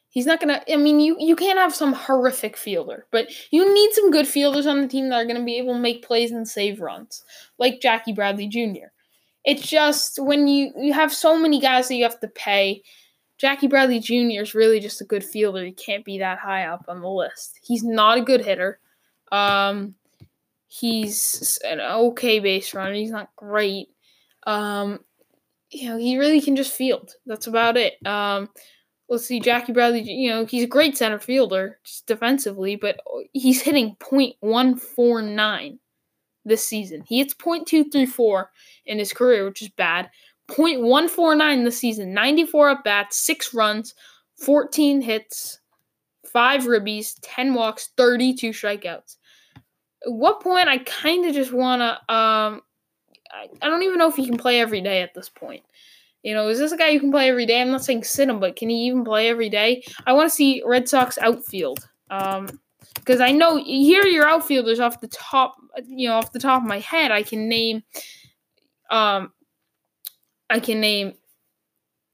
he's 0.09 0.27
not 0.27 0.41
gonna. 0.41 0.63
I 0.71 0.77
mean, 0.77 1.01
you 1.01 1.17
you 1.19 1.37
can't 1.37 1.59
have 1.59 1.75
some 1.75 1.93
horrific 1.93 2.57
fielder, 2.57 3.07
but 3.11 3.29
you 3.51 3.73
need 3.73 3.93
some 3.93 4.11
good 4.11 4.29
fielders 4.29 4.67
on 4.67 4.81
the 4.81 4.89
team 4.89 5.09
that 5.09 5.17
are 5.17 5.27
gonna 5.27 5.45
be 5.45 5.59
able 5.59 5.75
to 5.75 5.81
make 5.81 6.07
plays 6.07 6.31
and 6.31 6.47
save 6.47 6.81
runs, 6.81 7.25
like 7.59 7.81
Jackie 7.81 8.13
Bradley 8.13 8.49
Jr. 8.49 8.89
It's 9.45 9.67
just 9.67 10.19
when 10.23 10.47
you 10.47 10.73
you 10.77 10.93
have 10.93 11.13
so 11.13 11.39
many 11.39 11.61
guys 11.61 11.89
that 11.89 11.95
you 11.95 12.05
have 12.05 12.21
to 12.21 12.29
pay. 12.29 12.83
Jackie 13.39 13.69
Bradley 13.69 14.01
Jr. 14.01 14.43
is 14.43 14.53
really 14.53 14.81
just 14.81 15.01
a 15.01 15.05
good 15.05 15.23
fielder. 15.23 15.65
He 15.65 15.71
can't 15.71 16.05
be 16.05 16.19
that 16.19 16.41
high 16.41 16.65
up 16.65 16.87
on 16.89 17.01
the 17.01 17.09
list. 17.09 17.61
He's 17.63 17.85
not 17.85 18.19
a 18.19 18.23
good 18.23 18.45
hitter. 18.45 18.81
Um, 19.33 19.95
he's 20.69 21.59
an 21.65 21.81
okay 21.81 22.39
base 22.39 22.75
runner. 22.75 22.95
He's 22.95 23.11
not 23.11 23.31
great. 23.37 23.89
Um, 24.47 25.01
you 25.71 25.89
know, 25.89 25.99
he 25.99 26.19
really 26.19 26.41
can 26.41 26.57
just 26.57 26.73
field. 26.73 27.15
That's 27.27 27.47
about 27.47 27.77
it. 27.77 27.95
Um, 28.07 28.49
let's 29.09 29.27
see, 29.27 29.41
Jackie 29.41 29.73
Bradley. 29.73 30.03
You 30.03 30.31
know, 30.31 30.45
he's 30.47 30.65
a 30.65 30.69
great 30.69 30.97
center 30.97 31.19
fielder, 31.19 31.79
just 31.85 32.07
defensively, 32.07 32.77
but 32.77 33.01
he's 33.33 33.63
hitting 33.63 33.97
.149 34.01 35.79
this 36.45 36.67
season. 36.67 37.05
He 37.07 37.19
hits 37.19 37.35
.234 37.35 38.47
in 38.87 38.99
his 38.99 39.13
career, 39.13 39.45
which 39.45 39.63
is 39.63 39.69
bad. 39.69 40.11
.149 40.51 41.65
this 41.65 41.79
season. 41.79 42.15
94 42.15 42.71
at 42.71 42.85
bats, 42.85 43.19
six 43.19 43.53
runs, 43.53 43.95
14 44.39 45.03
hits, 45.03 45.61
five 46.27 46.63
ribbies, 46.63 47.15
10 47.23 47.55
walks, 47.55 47.91
32 47.97 48.51
strikeouts. 48.51 49.17
At 50.07 50.13
what 50.13 50.43
point 50.43 50.69
I 50.69 50.79
kind 50.79 51.27
of 51.27 51.35
just 51.35 51.53
want 51.53 51.81
to 51.81 52.15
um 52.15 52.63
I, 53.31 53.49
I 53.63 53.69
don't 53.69 53.83
even 53.83 53.99
know 53.99 54.09
if 54.09 54.17
he 54.17 54.27
can 54.27 54.39
play 54.39 54.61
every 54.61 54.81
day 54.81 55.03
at 55.03 55.15
this 55.15 55.29
point. 55.29 55.63
You 56.23 56.35
know, 56.35 56.49
is 56.49 56.59
this 56.59 56.73
a 56.73 56.77
guy 56.77 56.89
you 56.89 57.01
can 57.01 57.13
play 57.13 57.29
every 57.29 57.47
day? 57.47 57.61
I'm 57.61 57.71
not 57.71 57.85
saying 57.85 58.05
sit 58.05 58.29
him, 58.29 58.41
but 58.41 58.57
can 58.57 58.69
he 58.69 58.87
even 58.87 59.05
play 59.05 59.29
every 59.29 59.49
day? 59.49 59.85
I 60.07 60.13
want 60.13 60.29
to 60.29 60.35
see 60.35 60.63
Red 60.67 60.89
Sox 60.89 61.17
outfield. 61.19 61.89
Um, 62.11 62.49
because 62.95 63.21
I 63.21 63.31
know 63.31 63.57
here 63.57 64.05
your 64.05 64.29
outfielders 64.29 64.81
off 64.81 65.01
the 65.01 65.09
top, 65.09 65.57
you 65.87 66.09
know, 66.09 66.17
off 66.17 66.33
the 66.33 66.39
top 66.39 66.63
of 66.63 66.69
my 66.69 66.81
head, 66.81 67.11
I 67.11 67.23
can 67.23 67.49
name, 67.49 67.83
um, 68.91 69.33
I 70.51 70.59
can 70.61 70.81
name 70.81 71.15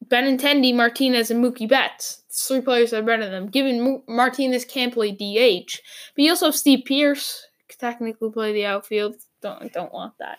Benintendi, 0.07 0.75
Martinez, 0.75 1.31
and 1.31 1.43
Mookie 1.43 1.69
Betts. 1.69 2.23
Three 2.31 2.61
players 2.61 2.91
that 2.91 3.01
are 3.01 3.07
better 3.07 3.25
than 3.25 3.33
them. 3.33 3.47
Given 3.49 4.03
Martinez 4.09 4.65
can't 4.65 4.93
play 4.93 5.13
DH, 5.13 5.81
but 6.15 6.23
you 6.23 6.31
also 6.31 6.47
have 6.47 6.57
Steve 6.57 6.85
Pearce 6.85 7.47
technically 7.77 8.31
play 8.31 8.53
the 8.53 8.67
outfield. 8.67 9.17
Don't 9.43 9.73
don't 9.73 9.93
want 9.93 10.15
that. 10.19 10.39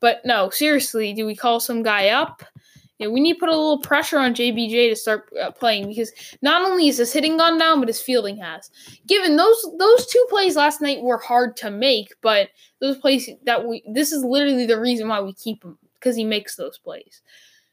But 0.00 0.22
no, 0.24 0.50
seriously, 0.50 1.12
do 1.12 1.26
we 1.26 1.36
call 1.36 1.60
some 1.60 1.82
guy 1.82 2.08
up? 2.08 2.42
Yeah, 2.98 3.08
we 3.08 3.20
need 3.20 3.34
to 3.34 3.40
put 3.40 3.48
a 3.48 3.52
little 3.52 3.80
pressure 3.80 4.18
on 4.18 4.34
JBJ 4.34 4.88
to 4.88 4.94
start 4.94 5.28
uh, 5.42 5.50
playing 5.50 5.88
because 5.88 6.12
not 6.42 6.64
only 6.64 6.86
is 6.86 6.98
his 6.98 7.12
hitting 7.12 7.36
gone 7.36 7.58
down, 7.58 7.80
but 7.80 7.88
his 7.88 8.00
fielding 8.00 8.36
has. 8.36 8.70
Given 9.06 9.36
those 9.36 9.66
those 9.78 10.06
two 10.06 10.24
plays 10.28 10.54
last 10.54 10.80
night 10.80 11.02
were 11.02 11.18
hard 11.18 11.56
to 11.58 11.70
make, 11.70 12.14
but 12.22 12.50
those 12.80 12.96
plays 12.98 13.28
that 13.44 13.66
we 13.66 13.82
this 13.92 14.12
is 14.12 14.24
literally 14.24 14.66
the 14.66 14.80
reason 14.80 15.08
why 15.08 15.20
we 15.20 15.32
keep 15.32 15.64
him 15.64 15.76
because 15.94 16.14
he 16.14 16.24
makes 16.24 16.54
those 16.54 16.78
plays. 16.78 17.22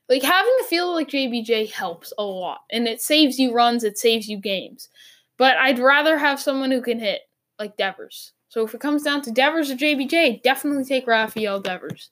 Like 0.09 0.23
having 0.23 0.53
a 0.59 0.63
fielder 0.63 0.93
like 0.93 1.09
JBJ 1.09 1.71
helps 1.71 2.11
a 2.17 2.23
lot, 2.23 2.61
and 2.71 2.87
it 2.87 3.01
saves 3.01 3.37
you 3.37 3.53
runs, 3.53 3.83
it 3.83 3.99
saves 3.99 4.27
you 4.27 4.37
games. 4.37 4.89
But 5.37 5.55
I'd 5.57 5.79
rather 5.79 6.17
have 6.17 6.39
someone 6.39 6.71
who 6.71 6.81
can 6.81 6.99
hit 6.99 7.21
like 7.59 7.77
Devers. 7.77 8.33
So 8.51 8.65
if 8.65 8.75
it 8.75 8.81
comes 8.81 9.03
down 9.03 9.21
to 9.21 9.31
Devers 9.31 9.71
or 9.71 9.75
JBJ, 9.75 10.43
definitely 10.43 10.83
take 10.83 11.07
Rafael 11.07 11.61
Devers. 11.61 12.09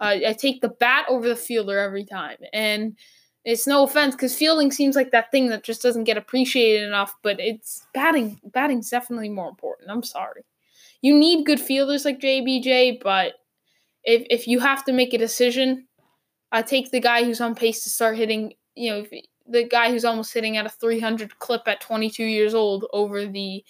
Uh, 0.00 0.16
I 0.26 0.32
take 0.36 0.60
the 0.60 0.68
bat 0.68 1.06
over 1.08 1.28
the 1.28 1.36
fielder 1.36 1.78
every 1.78 2.04
time. 2.04 2.38
And 2.52 2.96
it's 3.44 3.68
no 3.68 3.84
offense 3.84 4.16
because 4.16 4.34
fielding 4.34 4.72
seems 4.72 4.96
like 4.96 5.12
that 5.12 5.30
thing 5.30 5.46
that 5.50 5.62
just 5.62 5.82
doesn't 5.82 6.02
get 6.02 6.16
appreciated 6.16 6.88
enough, 6.88 7.14
but 7.22 7.38
it's 7.38 7.86
batting. 7.94 8.40
Batting's 8.52 8.90
definitely 8.90 9.28
more 9.28 9.48
important. 9.48 9.88
I'm 9.88 10.02
sorry. 10.02 10.44
You 11.02 11.16
need 11.16 11.46
good 11.46 11.60
fielders 11.60 12.04
like 12.04 12.18
JBJ, 12.18 13.00
but 13.00 13.34
if 14.02 14.26
if 14.28 14.48
you 14.48 14.58
have 14.58 14.84
to 14.86 14.92
make 14.92 15.14
a 15.14 15.18
decision, 15.18 15.86
I 16.50 16.62
take 16.62 16.90
the 16.90 16.98
guy 16.98 17.22
who's 17.22 17.40
on 17.40 17.54
pace 17.54 17.84
to 17.84 17.90
start 17.90 18.16
hitting. 18.16 18.54
You 18.74 18.90
know, 18.90 19.06
the 19.46 19.68
guy 19.68 19.92
who's 19.92 20.04
almost 20.04 20.34
hitting 20.34 20.56
at 20.56 20.66
a 20.66 20.70
300 20.70 21.38
clip 21.38 21.62
at 21.68 21.80
22 21.80 22.24
years 22.24 22.54
old 22.54 22.86
over 22.92 23.24
the 23.24 23.64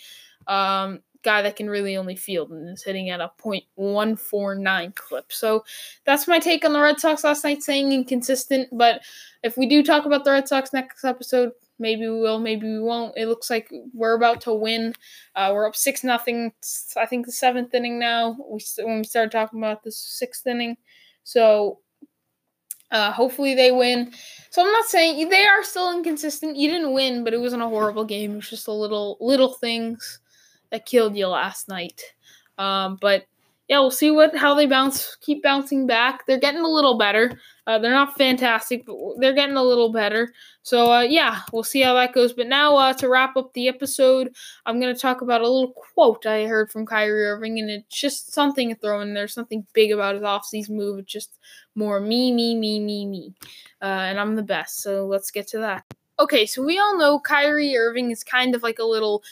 um, 0.46 1.00
guy 1.27 1.43
that 1.43 1.57
can 1.57 1.69
really 1.69 1.97
only 1.97 2.15
field 2.15 2.53
and 2.53 2.71
is 2.71 2.85
hitting 2.85 3.11
at 3.11 3.21
a 3.21 3.33
.149 3.43 4.95
clip. 4.95 5.33
So 5.33 5.65
that's 6.05 6.29
my 6.29 6.39
take 6.39 6.65
on 6.65 6.73
the 6.73 6.81
Red 6.81 7.01
Sox 7.01 7.25
last 7.25 7.43
night, 7.43 7.65
saying 7.65 7.91
inconsistent. 7.91 8.69
But 8.73 9.03
if 9.43 9.57
we 9.57 9.67
do 9.67 9.83
talk 9.83 10.07
about 10.07 10.25
the 10.25 10.31
Red 10.31 10.47
Sox 10.47 10.73
next 10.73 11.05
episode, 11.05 11.51
maybe 11.81 12.09
we 12.09 12.21
will, 12.21 12.39
maybe 12.39 12.69
we 12.69 12.81
won't. 12.81 13.12
It 13.17 13.27
looks 13.27 13.51
like 13.51 13.69
we're 13.93 14.15
about 14.15 14.41
to 14.43 14.55
win. 14.55 14.95
Uh, 15.35 15.51
we're 15.53 15.67
up 15.67 15.75
six 15.75 16.05
nothing. 16.05 16.53
I 16.97 17.07
think 17.07 17.27
the 17.27 17.33
seventh 17.33 17.75
inning 17.75 17.99
now. 17.99 18.37
We 18.49 18.61
when 18.79 18.99
we 18.99 19.05
started 19.05 19.33
talking 19.33 19.59
about 19.59 19.83
the 19.83 19.93
sixth 19.93 20.47
inning, 20.47 20.77
so. 21.25 21.81
Uh, 22.93 23.11
hopefully 23.11 23.57
they 23.57 23.73
win. 23.73 24.12
So 24.51 24.62
I'm 24.62 24.71
not 24.71 24.85
saying 24.85 25.29
they 25.29 25.45
are 25.45 25.65
still 25.65 25.93
inconsistent. 25.93 26.57
You 26.57 26.71
didn't 26.71 26.93
win, 26.93 27.25
but 27.25 27.35
it 27.35 27.41
wasn't 27.41 27.65
a 27.65 27.69
horrible 27.69 28.05
game. 28.05 28.35
It 28.35 28.37
was 28.37 28.49
just 28.49 28.69
a 28.69 28.73
little 28.73 29.17
little 29.21 29.55
things 29.55 30.21
that 30.77 30.85
killed 30.85 31.17
you 31.17 31.27
last 31.27 31.69
night. 31.69 32.03
Um, 32.59 32.99
but 33.01 33.25
yeah, 33.69 33.81
we'll 33.81 33.91
see 33.91 34.11
what 34.11 34.37
how 34.37 34.55
they 34.55 34.67
bounce, 34.67 35.17
keep 35.23 35.43
bouncing 35.43 35.87
back. 35.87 36.25
They're 36.27 36.39
getting 36.39 36.61
a 36.61 36.69
little 36.69 36.99
better. 36.99 37.41
Uh, 37.67 37.81
they're 37.81 37.91
not 37.91 38.17
fantastic, 38.17 38.87
but 38.87 38.95
they're 39.19 39.35
getting 39.35 39.57
a 39.57 39.62
little 39.62 39.91
better. 39.91 40.33
So 40.62 40.93
uh, 40.93 41.01
yeah, 41.01 41.41
we'll 41.53 41.65
see 41.65 41.81
how 41.81 41.95
that 41.95 42.12
goes. 42.12 42.33
But 42.33 42.47
now 42.47 42.77
uh, 42.77 42.93
to 42.93 43.09
wrap 43.09 43.37
up 43.37 43.53
the 43.55 43.69
episode, 43.69 44.33
I'm 44.67 44.79
gonna 44.79 44.95
talk 44.95 45.23
about 45.23 45.41
a 45.41 45.49
little 45.49 45.73
quote 45.73 46.27
I 46.27 46.45
heard 46.45 46.71
from 46.71 46.87
Kyrie 46.87 47.27
Irving, 47.27 47.59
and 47.59 47.71
it's 47.71 48.01
just 48.01 48.33
something 48.33 48.69
to 48.69 48.77
throw 48.77 49.01
in 49.01 49.15
there, 49.15 49.27
something 49.27 49.67
big 49.73 49.91
about 49.91 50.15
his 50.15 50.25
offseason 50.25 50.71
move. 50.71 51.01
It's 51.01 51.12
just 51.12 51.39
more 51.75 51.99
me, 51.99 52.33
me, 52.33 52.55
me, 52.55 52.79
me, 52.79 53.07
me, 53.07 53.35
uh, 53.83 53.85
and 53.87 54.21
I'm 54.21 54.37
the 54.37 54.43
best. 54.43 54.83
So 54.83 55.07
let's 55.07 55.33
get 55.33 55.49
to 55.49 55.59
that. 55.59 55.85
Okay, 56.19 56.47
so 56.47 56.65
we 56.65 56.79
all 56.79 56.97
know 56.97 57.19
Kyrie 57.19 57.77
Irving 57.77 58.11
is 58.11 58.23
kind 58.23 58.55
of 58.55 58.62
like 58.62 58.79
a 58.79 58.85
little 58.85 59.23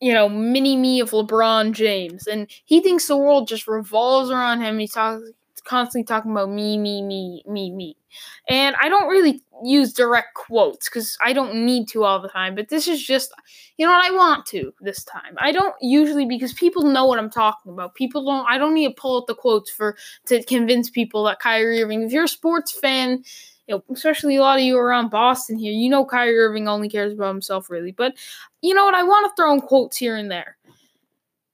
you 0.00 0.12
know, 0.12 0.28
mini 0.28 0.76
me 0.76 1.00
of 1.00 1.10
LeBron 1.10 1.72
James. 1.72 2.26
And 2.26 2.50
he 2.64 2.80
thinks 2.80 3.06
the 3.06 3.16
world 3.16 3.48
just 3.48 3.68
revolves 3.68 4.30
around 4.30 4.62
him. 4.62 4.78
He's 4.78 4.92
talk- 4.92 5.20
constantly 5.64 6.04
talking 6.04 6.30
about 6.32 6.50
me, 6.50 6.78
me, 6.78 7.02
me, 7.02 7.42
me, 7.46 7.70
me. 7.70 7.96
And 8.48 8.74
I 8.80 8.88
don't 8.88 9.08
really 9.08 9.42
use 9.62 9.92
direct 9.92 10.34
quotes 10.34 10.88
because 10.88 11.16
I 11.22 11.32
don't 11.32 11.66
need 11.66 11.86
to 11.88 12.04
all 12.04 12.20
the 12.20 12.28
time. 12.28 12.54
But 12.54 12.68
this 12.68 12.88
is 12.88 13.04
just, 13.04 13.32
you 13.76 13.86
know 13.86 13.92
what, 13.92 14.04
I 14.04 14.10
want 14.10 14.46
to 14.46 14.72
this 14.80 15.04
time. 15.04 15.36
I 15.38 15.52
don't 15.52 15.74
usually 15.80 16.26
because 16.26 16.52
people 16.52 16.82
know 16.82 17.04
what 17.04 17.18
I'm 17.18 17.30
talking 17.30 17.72
about. 17.72 17.94
People 17.94 18.24
don't, 18.24 18.46
I 18.48 18.58
don't 18.58 18.74
need 18.74 18.88
to 18.88 18.94
pull 18.94 19.18
out 19.18 19.26
the 19.26 19.34
quotes 19.34 19.70
for 19.70 19.96
to 20.26 20.42
convince 20.44 20.90
people 20.90 21.24
that 21.24 21.40
Kyrie 21.40 21.82
Irving, 21.82 22.02
if 22.02 22.12
you're 22.12 22.24
a 22.24 22.28
sports 22.28 22.72
fan, 22.72 23.22
you 23.70 23.76
know, 23.76 23.94
especially 23.94 24.36
a 24.36 24.40
lot 24.40 24.58
of 24.58 24.64
you 24.64 24.76
around 24.76 25.10
Boston 25.10 25.56
here, 25.56 25.72
you 25.72 25.88
know 25.88 26.04
Kyrie 26.04 26.36
Irving 26.36 26.66
only 26.66 26.88
cares 26.88 27.12
about 27.12 27.28
himself 27.28 27.70
really. 27.70 27.92
But 27.92 28.14
you 28.62 28.74
know 28.74 28.84
what? 28.84 28.94
I 28.94 29.04
want 29.04 29.30
to 29.30 29.36
throw 29.40 29.54
in 29.54 29.60
quotes 29.60 29.96
here 29.96 30.16
and 30.16 30.30
there. 30.30 30.56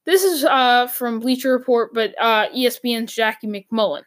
This 0.06 0.24
is 0.24 0.44
uh, 0.44 0.86
from 0.86 1.20
Bleacher 1.20 1.52
Report, 1.52 1.92
but 1.92 2.14
uh, 2.18 2.48
ESPN's 2.50 3.14
Jackie 3.14 3.48
MacMullan. 3.48 4.02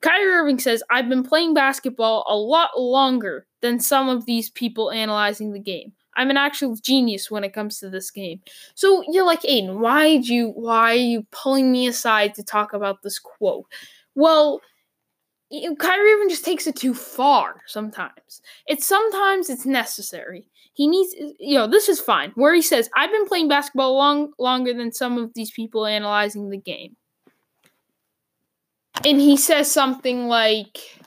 Kyrie 0.00 0.32
Irving 0.32 0.58
says, 0.58 0.82
I've 0.90 1.08
been 1.08 1.22
playing 1.22 1.54
basketball 1.54 2.24
a 2.28 2.36
lot 2.36 2.80
longer 2.80 3.46
than 3.60 3.80
some 3.80 4.08
of 4.08 4.24
these 4.26 4.50
people 4.50 4.90
analyzing 4.90 5.52
the 5.52 5.58
game. 5.58 5.92
I'm 6.16 6.30
an 6.30 6.36
actual 6.36 6.76
genius 6.76 7.30
when 7.30 7.42
it 7.44 7.52
comes 7.52 7.78
to 7.80 7.90
this 7.90 8.10
game. 8.10 8.40
So 8.74 9.02
you're 9.08 9.26
like, 9.26 9.42
Aiden, 9.42 9.78
why 9.80 10.06
you 10.06 10.50
why 10.50 10.92
are 10.92 10.94
you 10.94 11.26
pulling 11.30 11.72
me 11.72 11.88
aside 11.88 12.34
to 12.34 12.42
talk 12.44 12.72
about 12.72 13.02
this 13.02 13.18
quote? 13.18 13.66
Well, 14.14 14.60
Kyrie 15.78 16.12
Irving 16.12 16.28
just 16.28 16.44
takes 16.44 16.66
it 16.66 16.76
too 16.76 16.94
far 16.94 17.62
sometimes. 17.66 18.42
It's 18.66 18.86
sometimes 18.86 19.50
it's 19.50 19.66
necessary. 19.66 20.46
He 20.72 20.86
needs, 20.86 21.14
you 21.38 21.56
know, 21.56 21.66
this 21.66 21.88
is 21.88 22.00
fine. 22.00 22.32
Where 22.34 22.54
he 22.54 22.62
says, 22.62 22.90
"I've 22.96 23.10
been 23.10 23.26
playing 23.26 23.48
basketball 23.48 23.96
long 23.96 24.32
longer 24.38 24.72
than 24.72 24.92
some 24.92 25.18
of 25.18 25.32
these 25.34 25.50
people 25.50 25.86
analyzing 25.86 26.50
the 26.50 26.56
game," 26.56 26.96
and 29.04 29.20
he 29.20 29.36
says 29.36 29.70
something 29.70 30.26
like, 30.26 30.98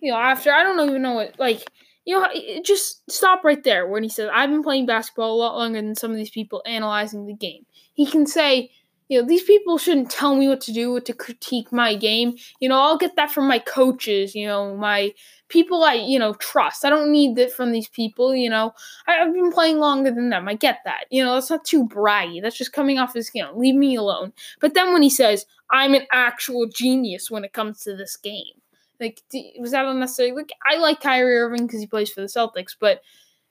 you 0.00 0.10
know, 0.12 0.18
after 0.18 0.52
I 0.52 0.62
don't 0.62 0.88
even 0.88 1.02
know 1.02 1.14
what, 1.14 1.38
like, 1.38 1.70
you 2.04 2.18
know, 2.18 2.26
just 2.62 3.02
stop 3.10 3.44
right 3.44 3.62
there 3.62 3.86
when 3.86 4.02
he 4.02 4.08
says, 4.08 4.30
"I've 4.32 4.50
been 4.50 4.62
playing 4.62 4.86
basketball 4.86 5.34
a 5.34 5.42
lot 5.42 5.56
longer 5.56 5.82
than 5.82 5.94
some 5.94 6.10
of 6.10 6.16
these 6.16 6.30
people 6.30 6.62
analyzing 6.64 7.26
the 7.26 7.34
game." 7.34 7.66
He 7.92 8.06
can 8.06 8.26
say, 8.26 8.70
you 9.08 9.20
know, 9.20 9.26
these 9.26 9.42
people 9.42 9.78
shouldn't 9.78 10.10
tell 10.10 10.36
me 10.36 10.48
what 10.48 10.60
to 10.62 10.72
do, 10.72 11.00
to 11.00 11.12
critique 11.12 11.72
my 11.72 11.94
game. 11.94 12.36
You 12.60 12.68
know, 12.68 12.78
I'll 12.78 12.98
get 12.98 13.16
that 13.16 13.30
from 13.30 13.48
my 13.48 13.58
coaches, 13.58 14.34
you 14.34 14.46
know, 14.46 14.76
my 14.76 15.14
people 15.48 15.82
I, 15.82 15.94
you 15.94 16.18
know, 16.18 16.34
trust. 16.34 16.84
I 16.84 16.90
don't 16.90 17.10
need 17.10 17.36
that 17.36 17.50
from 17.50 17.72
these 17.72 17.88
people, 17.88 18.34
you 18.34 18.50
know. 18.50 18.72
I, 19.06 19.14
have 19.14 19.32
been 19.32 19.50
playing 19.50 19.78
longer 19.78 20.10
than 20.10 20.28
them. 20.28 20.46
I 20.46 20.54
get 20.54 20.80
that. 20.84 21.04
You 21.10 21.24
know, 21.24 21.34
that's 21.34 21.50
not 21.50 21.64
too 21.64 21.88
braggy. 21.88 22.42
That's 22.42 22.58
just 22.58 22.72
coming 22.72 22.98
off 22.98 23.14
his, 23.14 23.30
you 23.34 23.42
know, 23.42 23.56
leave 23.56 23.74
me 23.74 23.96
alone. 23.96 24.32
But 24.60 24.74
then 24.74 24.92
when 24.92 25.02
he 25.02 25.10
says, 25.10 25.46
I'm 25.70 25.94
an 25.94 26.06
actual 26.12 26.66
genius 26.66 27.30
when 27.30 27.44
it 27.44 27.54
comes 27.54 27.82
to 27.84 27.96
this 27.96 28.16
game, 28.16 28.60
like, 29.00 29.22
was 29.58 29.70
that 29.70 29.86
unnecessary? 29.86 30.32
Like, 30.32 30.50
I 30.70 30.76
like 30.76 31.00
Kyrie 31.00 31.38
Irving 31.38 31.66
because 31.66 31.80
he 31.80 31.86
plays 31.86 32.10
for 32.10 32.20
the 32.20 32.26
Celtics, 32.26 32.74
but, 32.78 33.00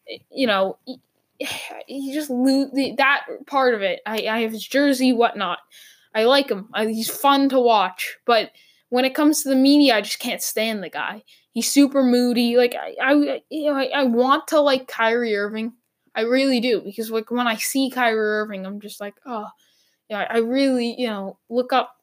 eh, 0.10 0.18
you 0.30 0.46
know, 0.46 0.78
he 1.88 2.14
just 2.14 2.30
lose 2.30 2.70
that 2.98 3.26
part 3.46 3.74
of 3.74 3.82
it. 3.82 4.02
I, 4.06 4.28
I 4.28 4.40
have 4.42 4.52
his 4.52 4.66
jersey, 4.66 5.14
whatnot. 5.14 5.60
I 6.14 6.26
like 6.26 6.50
him. 6.50 6.70
I, 6.74 6.88
he's 6.88 7.10
fun 7.10 7.50
to 7.50 7.60
watch. 7.60 8.18
But 8.26 8.52
when 8.90 9.06
it 9.06 9.16
comes 9.16 9.44
to 9.44 9.50
the 9.50 9.56
media, 9.56 9.96
I 9.96 10.02
just 10.02 10.20
can't 10.20 10.42
stand 10.42 10.84
the 10.84 10.90
guy. 10.90 11.24
He's 11.52 11.70
super 11.70 12.04
moody. 12.04 12.58
Like 12.58 12.76
I, 12.76 12.96
I 13.02 13.42
you 13.50 13.72
know, 13.72 13.78
I, 13.78 13.86
I 13.94 14.04
want 14.04 14.48
to 14.50 14.60
like 14.60 14.88
Kyrie 14.88 15.36
Irving. 15.36 15.74
I 16.16 16.22
really 16.22 16.60
do 16.60 16.82
because 16.82 17.12
like 17.12 17.30
when 17.30 17.48
I 17.48 17.58
see 17.58 17.92
Kyrie 17.92 18.20
Irving, 18.20 18.66
I'm 18.66 18.80
just 18.80 19.00
like, 19.00 19.16
oh, 19.26 19.48
yeah, 20.10 20.26
I 20.30 20.40
really, 20.40 20.96
you 20.98 21.08
know, 21.08 21.38
look 21.50 21.74
up 21.74 21.97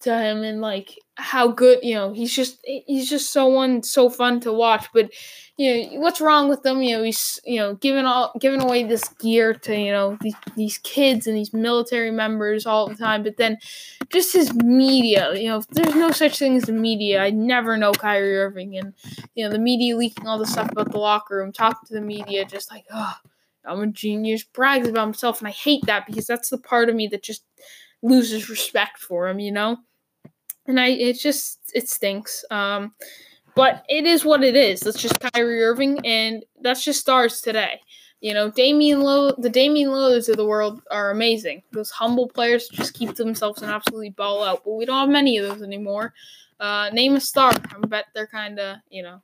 to 0.00 0.16
him 0.16 0.42
and 0.42 0.60
like 0.60 0.98
how 1.14 1.48
good 1.48 1.78
you 1.82 1.94
know 1.94 2.12
he's 2.12 2.34
just 2.34 2.58
he's 2.64 3.08
just 3.08 3.32
so 3.32 3.46
one 3.46 3.82
so 3.82 4.10
fun 4.10 4.38
to 4.38 4.52
watch 4.52 4.86
but 4.92 5.10
you 5.56 5.72
know 5.72 6.00
what's 6.00 6.20
wrong 6.20 6.48
with 6.48 6.62
them 6.62 6.82
you 6.82 6.94
know 6.94 7.02
he's 7.02 7.40
you 7.44 7.58
know 7.58 7.74
giving 7.74 8.04
all 8.04 8.32
giving 8.38 8.60
away 8.60 8.84
this 8.84 9.08
gear 9.20 9.54
to 9.54 9.74
you 9.74 9.90
know 9.90 10.18
these, 10.20 10.34
these 10.56 10.78
kids 10.78 11.26
and 11.26 11.34
these 11.34 11.54
military 11.54 12.10
members 12.10 12.66
all 12.66 12.86
the 12.86 12.94
time 12.94 13.22
but 13.22 13.38
then 13.38 13.56
just 14.10 14.34
his 14.34 14.52
media 14.54 15.34
you 15.34 15.48
know 15.48 15.62
there's 15.70 15.94
no 15.94 16.10
such 16.10 16.38
thing 16.38 16.56
as 16.56 16.64
the 16.64 16.72
media. 16.72 17.22
I 17.22 17.30
never 17.30 17.76
know 17.76 17.92
Kyrie 17.92 18.36
Irving 18.38 18.76
and 18.76 18.94
you 19.34 19.44
know 19.44 19.50
the 19.50 19.58
media 19.58 19.96
leaking 19.96 20.26
all 20.26 20.38
the 20.38 20.46
stuff 20.46 20.70
about 20.70 20.92
the 20.92 20.98
locker 20.98 21.36
room. 21.36 21.52
Talking 21.52 21.86
to 21.86 21.94
the 21.94 22.00
media 22.00 22.44
just 22.44 22.70
like 22.70 22.84
oh 22.92 23.14
I'm 23.64 23.80
a 23.80 23.86
genius. 23.88 24.44
Brags 24.44 24.88
about 24.88 25.06
himself 25.06 25.40
and 25.40 25.48
I 25.48 25.50
hate 25.50 25.84
that 25.86 26.06
because 26.06 26.26
that's 26.26 26.50
the 26.50 26.58
part 26.58 26.88
of 26.88 26.94
me 26.94 27.08
that 27.08 27.22
just 27.22 27.44
loses 28.02 28.48
respect 28.48 28.98
for 28.98 29.28
him, 29.28 29.38
you 29.38 29.52
know? 29.52 29.78
And 30.66 30.80
I 30.80 30.88
it 30.88 31.18
just 31.18 31.58
it 31.74 31.88
stinks. 31.88 32.44
Um 32.50 32.92
but 33.56 33.84
it 33.88 34.04
is 34.04 34.24
what 34.24 34.44
it 34.44 34.54
is. 34.54 34.80
That's 34.80 35.00
just 35.00 35.18
Kyrie 35.18 35.62
Irving, 35.62 36.04
and 36.06 36.44
that's 36.60 36.84
just 36.84 37.00
stars 37.00 37.40
today. 37.40 37.80
You 38.20 38.34
know, 38.34 38.50
Damian 38.50 39.00
Low, 39.00 39.32
the 39.32 39.48
Damian 39.48 39.90
Lillards 39.90 40.28
of 40.28 40.36
the 40.36 40.44
world 40.44 40.82
are 40.90 41.10
amazing. 41.10 41.62
Those 41.72 41.90
humble 41.90 42.28
players 42.28 42.68
just 42.68 42.92
keep 42.92 43.14
themselves 43.14 43.62
and 43.62 43.70
absolutely 43.70 44.10
ball 44.10 44.44
out, 44.44 44.62
but 44.64 44.72
we 44.72 44.84
don't 44.84 44.98
have 44.98 45.08
many 45.08 45.38
of 45.38 45.48
those 45.48 45.62
anymore. 45.62 46.12
Uh, 46.60 46.90
name 46.92 47.16
a 47.16 47.20
star. 47.20 47.52
I 47.52 47.86
bet 47.86 48.06
they're 48.14 48.26
kind 48.26 48.58
of, 48.58 48.76
you 48.90 49.02
know, 49.02 49.22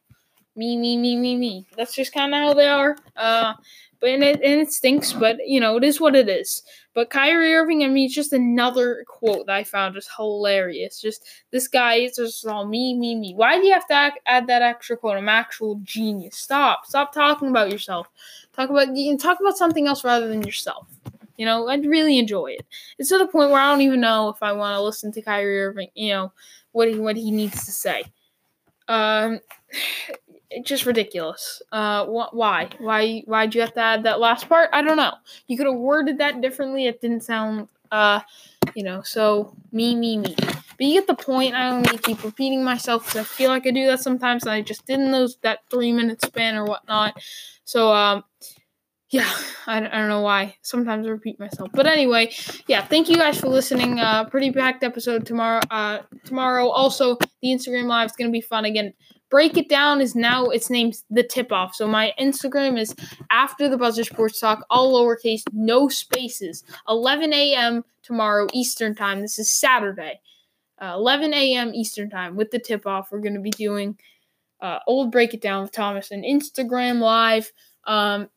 me, 0.57 0.77
me, 0.77 0.97
me, 0.97 1.17
me, 1.17 1.37
me. 1.37 1.67
That's 1.77 1.95
just 1.95 2.13
kind 2.13 2.35
of 2.35 2.41
how 2.41 2.55
they 2.55 2.69
are. 2.69 2.97
Uh, 3.17 3.55
but 4.03 4.11
and 4.11 4.25
it 4.25 4.43
and 4.43 4.61
it 4.61 4.73
stinks, 4.73 5.13
but 5.13 5.39
you 5.47 5.61
know 5.61 5.77
it 5.77 5.85
is 5.85 6.01
what 6.01 6.17
it 6.17 6.29
is. 6.29 6.65
But 6.93 7.09
Kyrie 7.09 7.55
Irving, 7.55 7.85
I 7.85 7.89
mean, 7.89 8.11
just 8.11 8.33
another 8.33 9.05
quote 9.07 9.47
that 9.47 9.55
I 9.55 9.65
found 9.65 9.95
just 9.95 10.11
hilarious. 10.15 11.01
Just 11.01 11.25
this 11.53 11.69
guy 11.69 11.95
is 11.95 12.17
just 12.17 12.45
all 12.45 12.67
me, 12.67 12.95
me, 12.95 13.15
me. 13.15 13.33
Why 13.35 13.59
do 13.59 13.67
you 13.67 13.73
have 13.73 13.87
to 13.87 14.13
add 14.27 14.49
that 14.49 14.61
extra 14.61 14.97
quote? 14.97 15.17
I'm 15.17 15.29
actual 15.29 15.81
genius. 15.85 16.37
Stop, 16.37 16.85
stop 16.85 17.15
talking 17.15 17.49
about 17.49 17.71
yourself. 17.71 18.09
Talk 18.53 18.71
about 18.71 18.95
you 18.95 19.17
talk 19.17 19.39
about 19.41 19.57
something 19.57 19.87
else 19.87 20.03
rather 20.03 20.27
than 20.27 20.43
yourself. 20.43 20.89
You 21.37 21.47
know, 21.47 21.69
I'd 21.69 21.87
really 21.87 22.19
enjoy 22.19 22.49
it. 22.49 22.67
It's 22.99 23.09
to 23.09 23.19
the 23.19 23.29
point 23.29 23.51
where 23.51 23.61
I 23.61 23.71
don't 23.71 23.83
even 23.83 24.01
know 24.01 24.29
if 24.31 24.43
I 24.43 24.53
want 24.53 24.77
to 24.77 24.83
listen 24.83 25.13
to 25.13 25.23
Kyrie 25.23 25.63
Irving. 25.63 25.89
You 25.95 26.13
know 26.13 26.33
what 26.73 26.89
he 26.89 26.99
what 26.99 27.17
he 27.17 27.31
needs 27.31 27.65
to 27.65 27.73
say. 27.73 28.05
Um, 28.89 29.41
just 30.65 30.87
ridiculous. 30.87 31.63
Uh, 31.73 32.05
wh- 32.07 32.35
why? 32.35 32.71
Why? 32.79 33.23
Why'd 33.27 33.55
you 33.55 33.61
have 33.61 33.75
to 33.75 33.81
add 33.81 34.05
that 34.05 34.21
last 34.21 34.49
part? 34.49 34.71
I 34.73 34.83
don't 34.83 34.97
know. 34.97 35.15
You 35.47 35.57
could 35.57 35.67
have 35.67 35.77
worded 35.77 36.19
that 36.19 36.41
differently. 36.41 36.87
It 36.87 37.01
didn't 37.01 37.23
sound, 37.23 37.69
uh, 37.91 38.21
you 38.75 38.85
know. 38.85 39.03
So 39.03 39.55
me, 39.73 39.95
me, 39.95 40.17
me. 40.17 40.35
But 40.37 40.87
you 40.87 41.01
get 41.01 41.07
the 41.07 41.15
point. 41.15 41.55
I 41.55 41.81
to 41.83 41.99
keep 41.99 42.25
repeating 42.25 42.65
myself 42.65 43.05
because 43.05 43.21
I 43.21 43.25
feel 43.25 43.51
like 43.51 43.67
I 43.67 43.71
do 43.71 43.87
that 43.87 44.01
sometimes, 44.01 44.45
and 44.45 44.53
I 44.53 44.63
just 44.63 44.87
did 44.87 45.01
in 45.01 45.11
those 45.13 45.37
that 45.43 45.61
three 45.71 45.93
minute 45.93 46.23
span 46.25 46.57
or 46.57 46.65
whatnot. 46.65 47.21
So 47.65 47.93
um, 47.93 48.25
yeah, 49.11 49.31
I, 49.67 49.77
I 49.77 49.81
don't 49.99 50.09
know 50.09 50.23
why. 50.23 50.57
Sometimes 50.63 51.07
I 51.07 51.11
repeat 51.11 51.39
myself. 51.39 51.69
But 51.75 51.87
anyway, 51.87 52.33
yeah, 52.67 52.85
thank 52.85 53.09
you 53.11 53.17
guys 53.17 53.39
for 53.39 53.49
listening. 53.49 54.01
Uh, 54.01 54.25
pretty 54.25 54.51
packed 54.51 54.83
episode 54.83 55.27
tomorrow. 55.27 55.61
Uh, 55.71 55.99
tomorrow 56.25 56.69
also 56.69 57.17
the 57.43 57.49
Instagram 57.49 57.87
live 57.87 58.07
is 58.07 58.17
gonna 58.17 58.31
be 58.31 58.41
fun 58.41 58.65
again. 58.65 58.95
Break 59.33 59.57
It 59.57 59.71
Down 59.71 60.03
is 60.03 60.15
now 60.15 60.51
its 60.51 60.69
name's 60.69 61.05
the 61.09 61.23
tip 61.23 61.53
off. 61.53 61.75
So 61.75 61.89
my 61.89 62.13
Instagram 62.21 62.79
is 62.79 62.95
after 63.31 63.67
the 63.67 63.79
buzzer 63.79 64.05
sports 64.05 64.39
talk, 64.39 64.67
all 64.69 64.93
lowercase, 64.93 65.43
no 65.55 65.89
spaces. 65.89 66.63
11 66.87 67.33
a.m. 67.33 67.83
tomorrow 68.03 68.47
Eastern 68.53 68.95
time. 68.95 69.23
This 69.23 69.39
is 69.39 69.51
Saturday. 69.51 70.21
Uh, 70.79 70.93
11 70.97 71.33
a.m. 71.33 71.73
Eastern 71.75 72.11
time 72.11 72.37
with 72.37 72.51
the 72.51 72.59
tip 72.59 72.87
off. 72.87 73.09
We're 73.11 73.21
gonna 73.21 73.41
be 73.41 73.49
doing 73.49 73.99
uh, 74.61 74.81
old 74.87 75.11
Break 75.11 75.33
It 75.33 75.41
Down 75.41 75.63
with 75.63 75.73
Thomas 75.73 76.11
and 76.11 76.25
Instagram 76.25 77.01
live. 77.01 77.51
Um, 77.85 78.29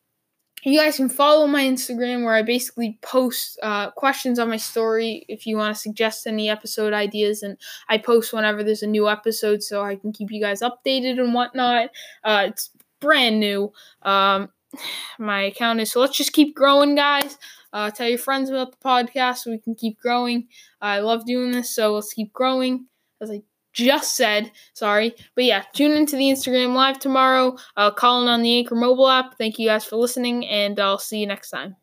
you 0.66 0.80
guys 0.80 0.98
can 0.98 1.10
follow 1.10 1.46
my 1.46 1.64
Instagram 1.64 2.24
where 2.24 2.34
I 2.34 2.42
basically 2.42 2.98
post 3.02 3.60
uh, 3.62 3.92
questions 3.92 4.40
on 4.40 4.50
my 4.50 4.58
story 4.58 5.26
if 5.30 5.46
you 5.46 5.58
want 5.58 5.76
to 5.76 5.80
suggest 5.80 6.26
any 6.26 6.50
episode 6.50 6.92
ideas. 6.92 7.44
And 7.44 7.58
I 7.88 8.00
post 8.00 8.34
whenever 8.34 8.64
there's 8.64 8.82
a 8.82 8.88
new 8.88 9.08
episode 9.08 9.62
so 9.62 9.84
I 9.84 9.96
can 9.96 10.12
keep 10.12 10.32
you 10.32 10.42
guys 10.42 10.62
updated 10.62 11.20
and 11.20 11.34
whatnot. 11.34 11.92
Uh, 12.24 12.46
it's 12.48 12.72
brand 13.00 13.40
new. 13.40 13.72
Um, 14.02 14.50
my 15.20 15.44
account 15.44 15.82
is 15.82 15.92
so 15.92 16.00
let's 16.00 16.18
just 16.18 16.34
keep 16.34 16.56
growing, 16.56 16.96
guys. 16.96 17.38
Uh, 17.72 17.92
tell 17.92 18.08
your 18.08 18.18
friends 18.18 18.50
about 18.50 18.72
the 18.72 18.78
podcast 18.78 19.40
so 19.40 19.52
we 19.52 19.60
can 19.60 19.76
keep 19.76 20.00
growing. 20.00 20.48
I 20.82 21.00
love 21.00 21.26
doing 21.26 21.52
this, 21.52 21.76
so 21.76 21.94
let's 21.94 22.14
keep 22.14 22.34
growing. 22.34 22.88
As 23.22 23.30
I 23.30 23.44
just 23.76 24.16
said. 24.16 24.52
Sorry. 24.74 25.14
But 25.36 25.44
yeah, 25.44 25.64
tune 25.74 25.92
into 25.92 26.16
the 26.16 26.24
Instagram 26.24 26.74
live 26.74 26.98
tomorrow. 27.00 27.58
Uh, 27.78 27.92
calling 27.92 28.28
on 28.28 28.42
the 28.42 28.58
Anchor 28.58 28.76
mobile 28.76 29.10
app. 29.10 29.38
Thank 29.38 29.60
you 29.60 29.68
guys 29.68 29.86
for 29.86 29.98
listening, 29.98 30.48
and 30.48 30.80
I'll 30.80 30.98
see 30.98 31.20
you 31.20 31.28
next 31.28 31.52
time. 31.52 31.76